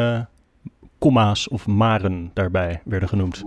komma's 0.99 1.49
of 1.49 1.67
maren 1.67 2.31
daarbij 2.33 2.81
werden 2.85 3.09
genoemd. 3.09 3.43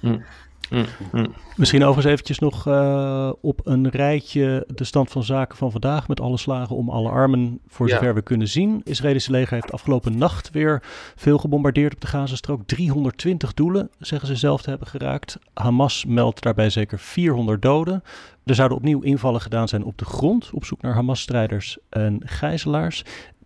Mm. 0.00 0.24
Mm, 0.70 0.84
mm. 1.12 1.34
Misschien 1.56 1.82
overigens 1.82 2.12
eventjes 2.12 2.38
nog 2.38 2.66
uh, 2.66 3.32
op 3.40 3.60
een 3.64 3.88
rijtje 3.88 4.66
de 4.74 4.84
stand 4.84 5.10
van 5.10 5.22
zaken 5.22 5.56
van 5.56 5.70
vandaag 5.70 6.08
met 6.08 6.20
alle 6.20 6.36
slagen 6.36 6.76
om 6.76 6.90
alle 6.90 7.08
armen 7.08 7.60
voor 7.68 7.88
zover 7.88 8.14
we 8.14 8.22
kunnen 8.22 8.48
zien. 8.48 8.80
Israëlische 8.84 9.30
leger 9.30 9.54
heeft 9.54 9.72
afgelopen 9.72 10.18
nacht 10.18 10.50
weer 10.50 10.82
veel 11.16 11.38
gebombardeerd 11.38 11.94
op 11.94 12.00
de 12.00 12.06
Gazastrook. 12.06 12.66
320 12.66 13.54
doelen, 13.54 13.90
zeggen 13.98 14.28
ze 14.28 14.36
zelf 14.36 14.62
te 14.62 14.70
hebben 14.70 14.88
geraakt. 14.88 15.38
Hamas 15.54 16.04
meldt 16.04 16.42
daarbij 16.42 16.70
zeker 16.70 16.98
400 16.98 17.62
doden. 17.62 18.02
Er 18.44 18.54
zouden 18.54 18.78
opnieuw 18.78 19.00
invallen 19.00 19.40
gedaan 19.40 19.68
zijn 19.68 19.84
op 19.84 19.98
de 19.98 20.04
grond 20.04 20.50
op 20.52 20.64
zoek 20.64 20.82
naar 20.82 20.94
Hamas-strijders 20.94 21.78
en 21.88 22.20
gijzelaars. 22.24 23.04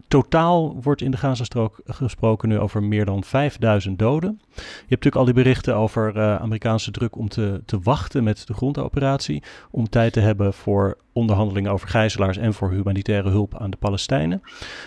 Totaal 0.09 0.77
wordt 0.83 1.01
in 1.01 1.11
de 1.11 1.17
Gazastrook 1.17 1.81
gesproken 1.87 2.49
nu 2.49 2.59
over 2.59 2.83
meer 2.83 3.05
dan 3.05 3.25
5000 3.25 3.99
doden. 3.99 4.41
Je 4.55 4.63
hebt 4.63 4.89
natuurlijk 4.89 5.17
al 5.17 5.25
die 5.25 5.35
berichten 5.35 5.77
over 5.77 6.17
uh, 6.17 6.37
Amerikaanse 6.37 6.91
druk 6.91 7.17
om 7.17 7.29
te, 7.29 7.63
te 7.67 7.79
wachten 7.83 8.25
met 8.25 8.47
de 8.47 8.55
grondoperatie. 8.55 9.43
Om 9.71 9.89
tijd 9.89 10.13
te 10.13 10.21
hebben 10.21 10.55
voor 10.55 10.97
onderhandelingen 11.19 11.73
over 11.73 11.89
gijzelaars 11.89 12.37
en 12.37 12.55
voor 12.55 12.71
humanitaire 12.71 13.31
hulp 13.31 13.59
aan 13.59 13.71
de 13.71 13.77
Palestijnen. 13.77 14.41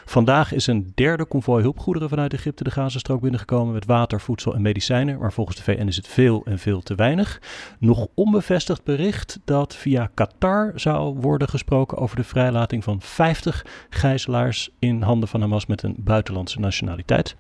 Vandaag 0.06 0.54
is 0.54 0.68
een 0.68 0.92
derde 0.96 1.26
konvooi 1.26 1.64
hulpgoederen 1.64 2.10
vanuit 2.10 2.34
Egypte 2.34 2.64
de 2.64 2.72
Gazastrook 2.72 3.22
binnengekomen 3.22 3.74
met 3.74 3.86
water, 3.86 4.22
voedsel 4.22 4.56
en 4.56 4.62
medicijnen. 4.62 5.20
Maar 5.20 5.34
volgens 5.34 5.58
de 5.58 5.64
VN 5.64 5.88
is 5.88 5.96
het 5.96 6.08
veel 6.08 6.42
en 6.46 6.60
veel 6.60 6.82
te 6.82 6.96
weinig. 6.96 7.42
Nog 7.80 8.08
onbevestigd 8.14 8.84
bericht 8.84 9.40
dat 9.46 9.76
via 9.76 10.10
Qatar 10.14 10.72
zou 10.76 11.16
worden 11.20 11.50
gesproken 11.50 11.98
over 11.98 12.16
de 12.16 12.24
vrijlating 12.24 12.84
van 12.84 13.02
50 13.02 13.66
gijzelaars 13.90 14.70
in 14.80 15.02
handen 15.12 15.30
van 15.30 15.42
Hamas 15.42 15.66
met 15.66 15.84
een 15.84 15.96
buitenlandse 15.98 16.60
nationaliteit. 16.60 17.36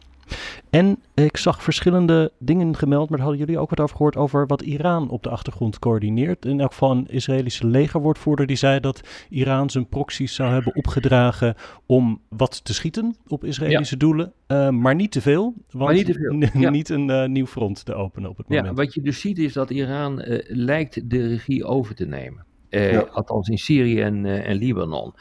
En 0.70 1.00
ik 1.14 1.38
zag 1.38 1.64
verschillende 1.64 2.32
dingen 2.40 2.76
gemeld, 2.76 3.10
maar 3.10 3.18
daar 3.18 3.28
hadden 3.28 3.46
jullie 3.46 3.62
ook 3.62 3.70
wat 3.70 3.80
over 3.80 3.96
gehoord 3.96 4.16
over 4.16 4.48
wat 4.48 4.62
Iran 4.62 5.10
op 5.10 5.24
de 5.24 5.30
achtergrond 5.30 5.80
coördineert. 5.80 6.46
In 6.46 6.60
elk 6.60 6.72
geval 6.72 6.92
een 6.92 7.08
Israëlische 7.08 7.68
legerwoordvoerder 7.68 8.46
die 8.46 8.56
zei 8.56 8.80
dat 8.80 9.02
Iran 9.30 9.70
zijn 9.70 9.88
proxies 9.88 10.36
zou 10.36 10.52
hebben 10.52 10.76
opgedragen 10.76 11.56
om 11.86 12.22
wat 12.30 12.66
te 12.66 12.74
schieten 12.74 13.16
op 13.28 13.44
Israëlische 13.44 13.98
doelen, 13.98 14.34
uh, 14.48 14.70
maar 14.70 14.96
niet 14.96 15.12
te 15.12 15.22
veel. 15.22 15.54
Want 15.70 15.86
maar 15.86 15.94
niet 15.94 16.06
te 16.06 16.14
veel. 16.14 16.70
niet 16.72 16.90
een 16.90 17.10
uh, 17.10 17.26
nieuw 17.26 17.46
front 17.46 17.86
te 17.86 17.94
openen 17.94 18.30
op 18.30 18.38
het 18.38 18.48
moment. 18.48 18.68
Ja, 18.68 18.74
wat 18.74 18.94
je 18.94 19.02
dus 19.02 19.20
ziet 19.20 19.38
is 19.38 19.54
dat 19.54 19.70
Iran 19.70 20.22
uh, 20.22 20.40
lijkt 20.48 21.10
de 21.10 21.28
regie 21.28 21.66
over 21.66 21.96
te 21.96 22.06
nemen. 22.06 22.46
Althans 23.12 23.50
in 23.50 23.58
Syrië 23.58 24.02
en, 24.02 24.26
en 24.26 24.56
Libanon 24.56 25.14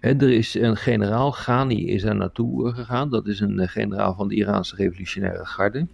er 0.00 0.30
is 0.30 0.54
een 0.54 0.76
generaal, 0.76 1.30
Ghani 1.30 1.86
is 1.86 2.02
er 2.02 2.16
naartoe 2.16 2.68
eh, 2.68 2.74
gegaan. 2.74 3.10
Dat 3.10 3.26
is 3.26 3.40
een 3.40 3.68
generaal 3.68 4.14
van 4.14 4.28
de 4.28 4.34
Iraanse 4.34 4.76
revolutionaire 4.76 5.46
garde. 5.46 5.86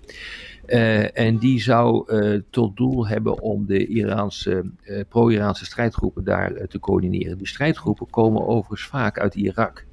Uh, 0.66 1.19
en 1.19 1.38
die 1.38 1.61
zou 1.61 2.12
uh, 2.12 2.40
tot 2.51 2.77
doel 2.77 3.07
hebben 3.07 3.40
om 3.40 3.66
de 3.66 3.87
Iraanse, 3.87 4.71
uh, 4.85 5.01
pro-Iraanse 5.09 5.64
strijdgroepen 5.64 6.25
daar 6.25 6.66
te 6.69 6.79
coördineren. 6.79 7.38
Die 7.38 7.47
strijdgroepen 7.47 8.11
komen 8.11 8.47
overigens 8.47 8.88
vaak 8.88 9.19
uit 9.19 9.35
Irak. 9.35 9.85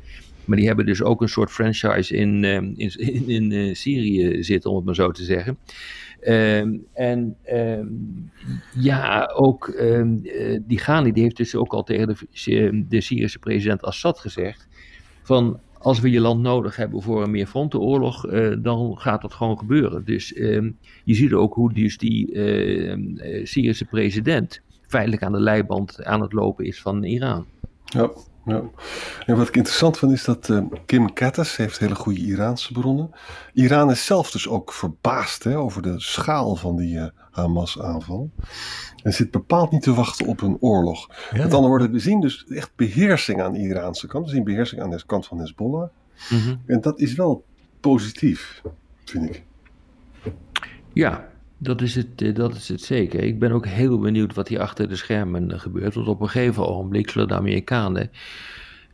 Maar 0.46 0.58
die 0.58 0.68
hebben 0.68 0.86
dus 0.86 1.02
ook 1.04 1.22
een 1.22 1.30
soort 1.30 1.52
franchise 1.52 2.16
in, 2.16 2.44
in, 2.44 2.76
in, 3.28 3.52
in 3.52 3.76
Syrië 3.76 4.44
zitten, 4.44 4.70
om 4.70 4.76
het 4.76 4.86
maar 4.86 4.96
zo 4.96 5.12
te 5.12 5.24
zeggen. 5.24 5.58
Ehm, 6.24 6.78
en 6.94 7.36
ehm, 7.44 7.88
ja, 8.76 9.32
ook 9.36 9.68
ehm, 9.68 10.18
eh, 10.24 10.60
die 10.68 10.80
Ghani 10.80 11.12
die 11.12 11.24
heeft 11.24 11.38
dus 11.38 11.56
ook 11.56 11.74
al 11.74 11.84
tegen 11.84 12.08
de, 12.08 12.86
de 12.90 13.02
Syrische 13.02 13.40
president 13.40 13.82
Assad 13.82 14.20
gezegd: 14.20 14.68
van 15.24 15.60
als 15.78 16.00
we 16.00 16.10
je 16.10 16.20
land 16.20 16.42
nodig 16.42 16.76
hebben 16.76 17.02
voor 17.02 17.24
een 17.24 17.32
meer 17.32 17.48
frontenoorlog, 17.48 18.26
uh, 18.26 18.56
dan 18.60 18.98
gaat 18.98 19.22
dat 19.22 19.34
gewoon 19.34 19.58
gebeuren. 19.58 20.06
Dus 20.06 20.30
je 21.04 21.14
ziet 21.14 21.34
ook 21.34 21.54
hoe 21.54 21.74
dus 21.74 21.98
die 21.98 22.28
Syrische 23.44 23.86
president 23.86 24.62
feitelijk 24.88 25.24
aan 25.24 25.32
de 25.32 25.40
leiband 25.40 26.04
aan 26.04 26.22
het 26.22 26.34
lopen 26.34 26.66
is 26.66 26.82
van 26.82 27.04
Iran. 27.04 27.46
Ja. 27.84 28.12
Ja. 28.46 28.62
En 29.26 29.38
wat 29.38 29.48
ik 29.48 29.56
interessant 29.56 29.98
vind 29.98 30.12
is 30.12 30.24
dat 30.24 30.48
uh, 30.48 30.64
Kim 30.86 31.14
Kattis 31.14 31.56
heeft 31.56 31.80
hele 31.80 31.96
goede 31.96 32.20
Iraanse 32.20 32.74
bronnen. 32.74 33.10
Iran 33.54 33.92
is 33.92 34.06
zelf 34.06 34.32
dus 34.32 34.48
ook 34.48 34.74
verbaasd 34.74 35.44
hè, 35.44 35.58
over 35.58 35.82
de 35.82 36.00
schaal 36.00 36.56
van 36.56 36.76
die 36.76 36.96
uh, 36.96 37.06
Hamas-aanval. 37.32 38.30
En 39.04 39.14
zit 39.14 39.32
bepaald 39.32 39.72
niet 39.72 39.82
te 39.82 39.94
wachten 39.94 40.28
op 40.28 40.42
een 40.42 40.58
oorlog. 40.60 41.08
Met 41.32 41.42
andere 41.42 41.68
woorden, 41.68 41.92
we 41.92 42.00
zien 42.00 42.22
dus 42.22 42.46
echt 42.48 42.72
beheersing 42.76 43.42
aan 43.42 43.54
de 43.54 43.60
Iraanse 43.60 44.08
kant. 44.08 44.26
We 44.26 44.32
zien 44.32 44.44
beheersing 44.44 44.82
aan 44.82 44.90
de 44.90 45.04
kant 45.06 45.28
van 45.28 45.40
Hezbollah. 45.40 45.90
Mm 46.30 46.62
En 46.66 46.82
dat 46.82 47.00
is 47.00 47.14
wel 47.14 47.46
positief, 47.80 48.62
vind 49.06 49.30
ik. 49.30 49.44
Ja, 50.94 51.33
dat 51.64 51.82
is, 51.82 51.96
het, 51.96 52.22
eh, 52.22 52.36
dat 52.36 52.56
is 52.56 52.68
het 52.68 52.82
zeker. 52.82 53.24
Ik 53.24 53.40
ben 53.40 53.52
ook 53.52 53.66
heel 53.66 54.00
benieuwd 54.00 54.34
wat 54.34 54.48
hier 54.48 54.60
achter 54.60 54.90
de 54.90 54.96
schermen 54.96 55.52
eh, 55.52 55.60
gebeurt. 55.60 55.96
Want 55.96 56.08
op 56.08 56.22
een 56.22 56.30
gegeven 56.30 56.68
ogenblik 56.68 57.10
zullen 57.10 57.28
de 57.28 57.36
Amerikanen 57.36 58.12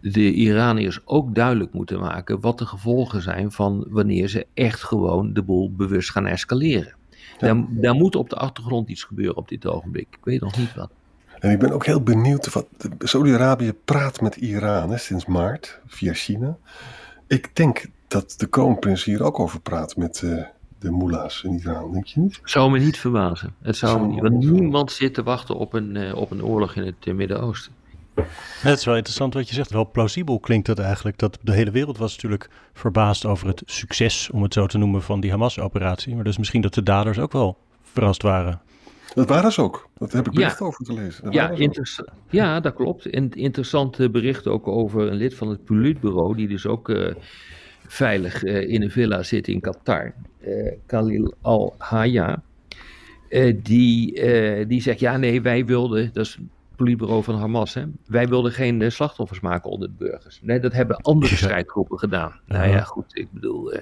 de 0.01 0.31
Iraniërs 0.31 0.99
ook 1.05 1.35
duidelijk 1.35 1.73
moeten 1.73 1.99
maken 1.99 2.39
wat 2.39 2.57
de 2.57 2.65
gevolgen 2.65 3.21
zijn 3.21 3.51
van 3.51 3.85
wanneer 3.89 4.27
ze 4.27 4.47
echt 4.53 4.83
gewoon 4.83 5.33
de 5.33 5.43
boel 5.43 5.71
bewust 5.71 6.11
gaan 6.11 6.25
escaleren. 6.25 6.95
Daar, 7.37 7.65
daar, 7.69 7.95
moet 7.95 8.15
op 8.15 8.29
de 8.29 8.35
achtergrond 8.35 8.89
iets 8.89 9.03
gebeuren 9.03 9.37
op 9.37 9.47
dit 9.47 9.67
ogenblik. 9.67 10.07
Ik 10.11 10.23
weet 10.23 10.41
nog 10.41 10.57
niet 10.57 10.75
wat. 10.75 10.91
En 11.39 11.51
ik 11.51 11.59
ben 11.59 11.71
ook 11.71 11.85
heel 11.85 12.01
benieuwd 12.01 12.53
wat 12.53 12.67
Saudi-Arabië 12.99 13.73
praat 13.85 14.21
met 14.21 14.35
Iran 14.35 14.89
hè, 14.89 14.97
sinds 14.97 15.25
maart 15.25 15.79
via 15.87 16.13
China. 16.13 16.57
Ik 17.27 17.55
denk 17.55 17.85
dat 18.07 18.33
de 18.37 18.47
kroonprins 18.47 19.03
hier 19.03 19.23
ook 19.23 19.39
over 19.39 19.61
praat 19.61 19.95
met, 19.95 20.21
uh, 20.21 20.43
de 20.79 20.91
moela's 20.91 21.43
in 21.43 21.59
Iran, 21.59 21.91
denk 21.91 22.05
je 22.05 22.19
niet? 22.19 22.39
Zou 22.43 22.71
me 22.71 22.79
niet 22.79 22.97
verbazen. 22.97 23.53
Het 23.61 23.75
zou, 23.75 24.01
me 24.01 24.07
niet, 24.07 24.21
want 24.21 24.51
niemand 24.51 24.91
zit 24.91 25.13
te 25.13 25.23
wachten 25.23 25.55
op 25.55 25.73
een, 25.73 25.95
uh, 25.95 26.15
op 26.15 26.31
een 26.31 26.43
oorlog 26.43 26.75
in 26.75 26.85
het 26.85 27.05
uh, 27.05 27.13
Midden-Oosten. 27.13 27.71
Het 28.61 28.77
is 28.77 28.85
wel 28.85 28.95
interessant 28.95 29.33
wat 29.33 29.49
je 29.49 29.55
zegt. 29.55 29.71
Wel 29.71 29.91
plausibel 29.91 30.39
klinkt 30.39 30.67
het 30.67 30.79
eigenlijk. 30.79 31.17
Dat 31.17 31.37
de 31.41 31.53
hele 31.53 31.71
wereld 31.71 31.97
was 31.97 32.11
natuurlijk 32.11 32.49
verbaasd 32.73 33.25
over 33.25 33.47
het 33.47 33.61
succes, 33.65 34.29
om 34.29 34.43
het 34.43 34.53
zo 34.53 34.65
te 34.65 34.77
noemen, 34.77 35.01
van 35.01 35.19
die 35.19 35.31
Hamas-operatie. 35.31 36.15
Maar 36.15 36.23
dus 36.23 36.37
misschien 36.37 36.61
dat 36.61 36.73
de 36.73 36.83
daders 36.83 37.19
ook 37.19 37.31
wel 37.31 37.57
verrast 37.81 38.21
waren. 38.21 38.61
Dat 39.13 39.29
waren 39.29 39.51
ze 39.51 39.61
ook. 39.61 39.89
Dat 39.97 40.11
heb 40.11 40.27
ik 40.27 40.33
bericht 40.33 40.61
over 40.61 40.85
gelezen. 40.85 41.23
Dat 41.23 41.33
ja, 41.33 41.53
ja, 42.29 42.59
dat 42.59 42.73
klopt. 42.73 43.05
En 43.05 43.29
interessante 43.31 44.09
bericht 44.09 44.47
ook 44.47 44.67
over 44.67 45.07
een 45.07 45.17
lid 45.17 45.35
van 45.35 45.49
het 45.49 45.63
Politbureau, 45.65 46.35
die 46.35 46.47
dus 46.47 46.65
ook 46.65 46.89
uh, 46.89 47.13
veilig 47.87 48.43
uh, 48.43 48.69
in 48.69 48.81
een 48.81 48.91
villa 48.91 49.23
zit 49.23 49.47
in 49.47 49.61
Qatar. 49.61 50.13
Uh, 50.47 50.71
Khalil 50.85 51.33
al-Haya. 51.41 52.41
die, 53.63 54.13
die 54.65 54.81
zegt, 54.81 54.99
ja 54.99 55.17
nee, 55.17 55.41
wij 55.41 55.65
wilden, 55.65 56.09
dat 56.13 56.25
is 56.25 56.33
het 56.33 56.43
politbureau 56.75 57.23
van 57.23 57.35
Hamas, 57.35 57.73
hè, 57.73 57.83
wij 58.05 58.27
wilden 58.27 58.51
geen 58.51 58.91
slachtoffers 58.91 59.39
maken 59.39 59.69
onder 59.69 59.87
de 59.87 60.05
burgers. 60.05 60.39
Nee, 60.41 60.59
dat 60.59 60.73
hebben 60.73 60.97
andere 60.97 61.35
strijdgroepen 61.35 61.99
gedaan. 61.99 62.39
Nou 62.45 62.69
ja, 62.69 62.81
goed, 62.81 63.17
ik 63.17 63.31
bedoel. 63.31 63.73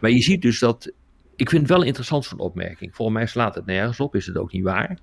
maar 0.00 0.10
je 0.10 0.22
ziet 0.22 0.42
dus 0.42 0.58
dat 0.58 0.92
ik 1.36 1.48
vind 1.48 1.62
het 1.62 1.70
wel 1.70 1.82
interessant 1.82 2.24
zo'n 2.24 2.38
opmerking. 2.38 2.94
Volgens 2.94 3.18
mij 3.18 3.26
slaat 3.26 3.54
het 3.54 3.66
nergens 3.66 4.00
op, 4.00 4.14
is 4.14 4.26
het 4.26 4.36
ook 4.36 4.52
niet 4.52 4.62
waar. 4.62 4.98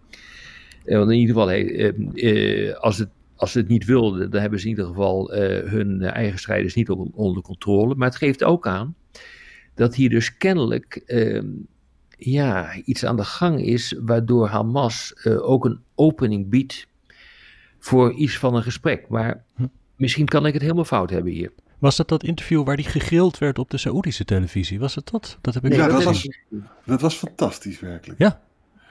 Uh, 0.86 0.98
want 0.98 1.12
in 1.12 1.18
ieder 1.18 1.36
geval, 1.36 1.50
hey, 1.50 2.76
als, 2.76 2.98
het, 2.98 3.10
als 3.36 3.52
ze 3.52 3.60
het 3.60 3.68
niet 3.68 3.86
wilden, 3.86 4.32
dan 4.32 4.42
hebben 4.42 4.60
ze 4.60 4.66
in 4.66 4.72
ieder 4.72 4.86
geval 4.86 5.32
hun 5.66 6.02
eigen 6.02 6.40
strijders 6.40 6.76
niet 6.76 6.90
onder 7.14 7.44
controle. 7.44 7.96
Maar 7.96 8.08
het 8.08 8.18
geeft 8.18 8.44
ook 8.44 8.68
aan 8.68 8.96
dat 9.80 9.96
hier 9.96 10.10
dus 10.10 10.38
kennelijk 10.38 10.96
ehm, 11.06 11.48
ja, 12.18 12.76
iets 12.86 13.06
aan 13.06 13.16
de 13.16 13.24
gang 13.24 13.62
is, 13.62 13.96
waardoor 14.00 14.48
Hamas 14.48 15.26
ook 15.26 15.66
een 15.66 15.80
opening 15.96 16.50
biedt 16.50 16.88
voor 17.80 18.14
iets 18.14 18.38
van 18.38 18.56
een 18.56 18.64
gesprek. 18.64 19.08
Maar 19.10 19.44
hm. 19.56 19.66
misschien 19.96 20.26
kan 20.26 20.46
ik 20.46 20.54
het 20.54 20.62
helemaal 20.62 20.86
fout 20.86 21.10
hebben 21.10 21.32
hier. 21.32 21.52
Was 21.78 21.96
dat 21.96 22.08
dat 22.08 22.24
interview 22.24 22.66
waar 22.66 22.76
die 22.76 22.86
gegrild 22.86 23.38
werd 23.38 23.60
op 23.60 23.70
de 23.70 23.78
Saoedische 23.78 24.26
televisie? 24.26 24.80
Was 24.80 24.96
het 24.96 25.12
dat? 25.12 25.38
Dat 25.42 25.54
heb 25.54 25.66
ik 25.66 25.74
ja, 25.74 25.88
dat, 25.88 26.04
was, 26.04 26.30
dat 26.86 27.02
was 27.02 27.16
fantastisch 27.16 27.80
werkelijk. 27.80 28.20
Ja, 28.20 28.42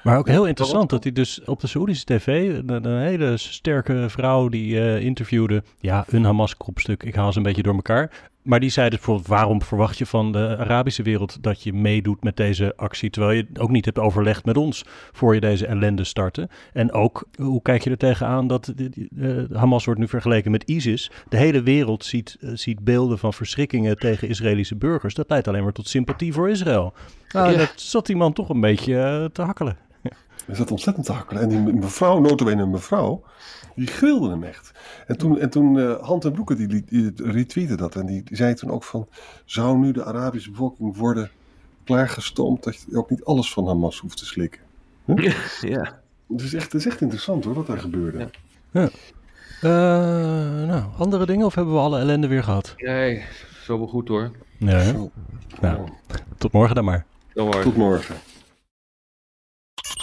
maar 0.02 0.18
ook 0.18 0.28
heel 0.28 0.46
interessant 0.46 0.90
dat 0.90 1.02
hij 1.02 1.12
dus 1.12 1.44
op 1.44 1.60
de 1.60 1.66
Saoedische 1.66 2.04
tv, 2.04 2.26
een, 2.26 2.84
een 2.84 3.00
hele 3.00 3.36
sterke 3.36 4.06
vrouw 4.08 4.48
die 4.48 4.74
uh, 4.74 5.00
interviewde, 5.00 5.62
ja, 5.80 6.04
een 6.08 6.24
Hamas-kopstuk, 6.24 7.02
ik 7.02 7.14
haal 7.14 7.32
ze 7.32 7.38
een 7.38 7.44
beetje 7.44 7.62
door 7.62 7.74
elkaar. 7.74 8.30
Maar 8.48 8.60
die 8.60 8.70
zei 8.70 8.88
dus 8.88 8.96
bijvoorbeeld, 8.98 9.28
waarom 9.28 9.62
verwacht 9.62 9.98
je 9.98 10.06
van 10.06 10.32
de 10.32 10.56
Arabische 10.58 11.02
wereld 11.02 11.42
dat 11.42 11.62
je 11.62 11.72
meedoet 11.72 12.24
met 12.24 12.36
deze 12.36 12.72
actie, 12.76 13.10
terwijl 13.10 13.36
je 13.36 13.46
ook 13.58 13.70
niet 13.70 13.84
hebt 13.84 13.98
overlegd 13.98 14.44
met 14.44 14.56
ons 14.56 14.84
voor 15.12 15.34
je 15.34 15.40
deze 15.40 15.66
ellende 15.66 16.04
startte? 16.04 16.48
En 16.72 16.92
ook, 16.92 17.28
hoe 17.36 17.62
kijk 17.62 17.82
je 17.82 17.90
er 17.90 17.96
tegenaan 17.96 18.46
dat 18.46 18.72
uh, 19.16 19.44
Hamas 19.52 19.84
wordt 19.84 20.00
nu 20.00 20.08
vergeleken 20.08 20.50
met 20.50 20.62
ISIS? 20.62 21.10
De 21.28 21.36
hele 21.36 21.62
wereld 21.62 22.04
ziet, 22.04 22.36
uh, 22.40 22.50
ziet 22.54 22.84
beelden 22.84 23.18
van 23.18 23.32
verschrikkingen 23.32 23.96
tegen 23.96 24.28
Israëlische 24.28 24.76
burgers. 24.76 25.14
Dat 25.14 25.30
leidt 25.30 25.48
alleen 25.48 25.62
maar 25.62 25.72
tot 25.72 25.88
sympathie 25.88 26.32
voor 26.32 26.50
Israël. 26.50 26.92
Nou, 27.28 27.50
ja. 27.50 27.58
dat 27.58 27.72
zat 27.76 28.06
die 28.06 28.16
man 28.16 28.32
toch 28.32 28.48
een 28.48 28.60
beetje 28.60 29.30
te 29.32 29.42
hakkelen. 29.42 29.76
Hij 30.46 30.56
zat 30.56 30.70
ontzettend 30.70 31.06
te 31.06 31.12
hakkelen. 31.12 31.42
En 31.42 31.48
die 31.48 31.58
mevrouw, 31.58 32.20
notabene 32.20 32.62
een 32.62 32.70
mevrouw, 32.70 33.22
die 33.78 33.86
grilde 33.86 34.28
hem 34.28 34.44
echt. 34.44 34.70
En 35.06 35.18
toen, 35.18 35.38
en 35.38 35.50
toen 35.50 35.74
uh, 35.74 35.98
Hand 36.00 36.24
en 36.24 36.32
Broeken 36.32 36.56
die, 36.56 36.84
die, 36.86 37.12
retweette 37.16 37.76
dat. 37.76 37.96
En 37.96 38.06
die, 38.06 38.22
die, 38.22 38.36
zei 38.36 38.54
toen 38.54 38.70
ook 38.70 38.84
van, 38.84 39.08
zou 39.44 39.78
nu 39.78 39.92
de 39.92 40.04
Arabische 40.04 40.50
bevolking 40.50 40.96
worden 40.96 41.30
klaargestoomd 41.84 42.64
dat 42.64 42.84
je 42.88 42.96
ook 42.96 43.10
niet 43.10 43.24
alles 43.24 43.52
van 43.52 43.66
Hamas 43.66 43.98
hoeft 43.98 44.16
te 44.16 44.26
slikken? 44.26 44.60
Huh? 45.04 45.34
Ja. 45.60 46.00
Het 46.28 46.40
is, 46.40 46.54
echt, 46.54 46.72
het 46.72 46.74
is 46.74 46.86
echt 46.86 47.00
interessant 47.00 47.44
hoor, 47.44 47.54
wat 47.54 47.66
daar 47.66 47.78
gebeurde. 47.78 48.18
Ja. 48.18 48.28
ja. 48.70 48.88
Uh, 49.62 50.66
nou, 50.66 50.84
andere 50.98 51.26
dingen 51.26 51.46
of 51.46 51.54
hebben 51.54 51.74
we 51.74 51.80
alle 51.80 51.98
ellende 51.98 52.26
weer 52.26 52.42
gehad? 52.42 52.74
Nee, 52.76 53.24
zo 53.62 53.78
wel 53.78 53.86
goed 53.86 54.08
hoor. 54.08 54.30
Ja, 54.58 54.92
nou, 55.60 55.88
tot 56.36 56.52
morgen 56.52 56.74
dan 56.74 56.84
maar. 56.84 57.04
Tot 57.34 57.44
morgen. 57.44 57.62
Tot 57.62 57.76
morgen. 57.76 58.14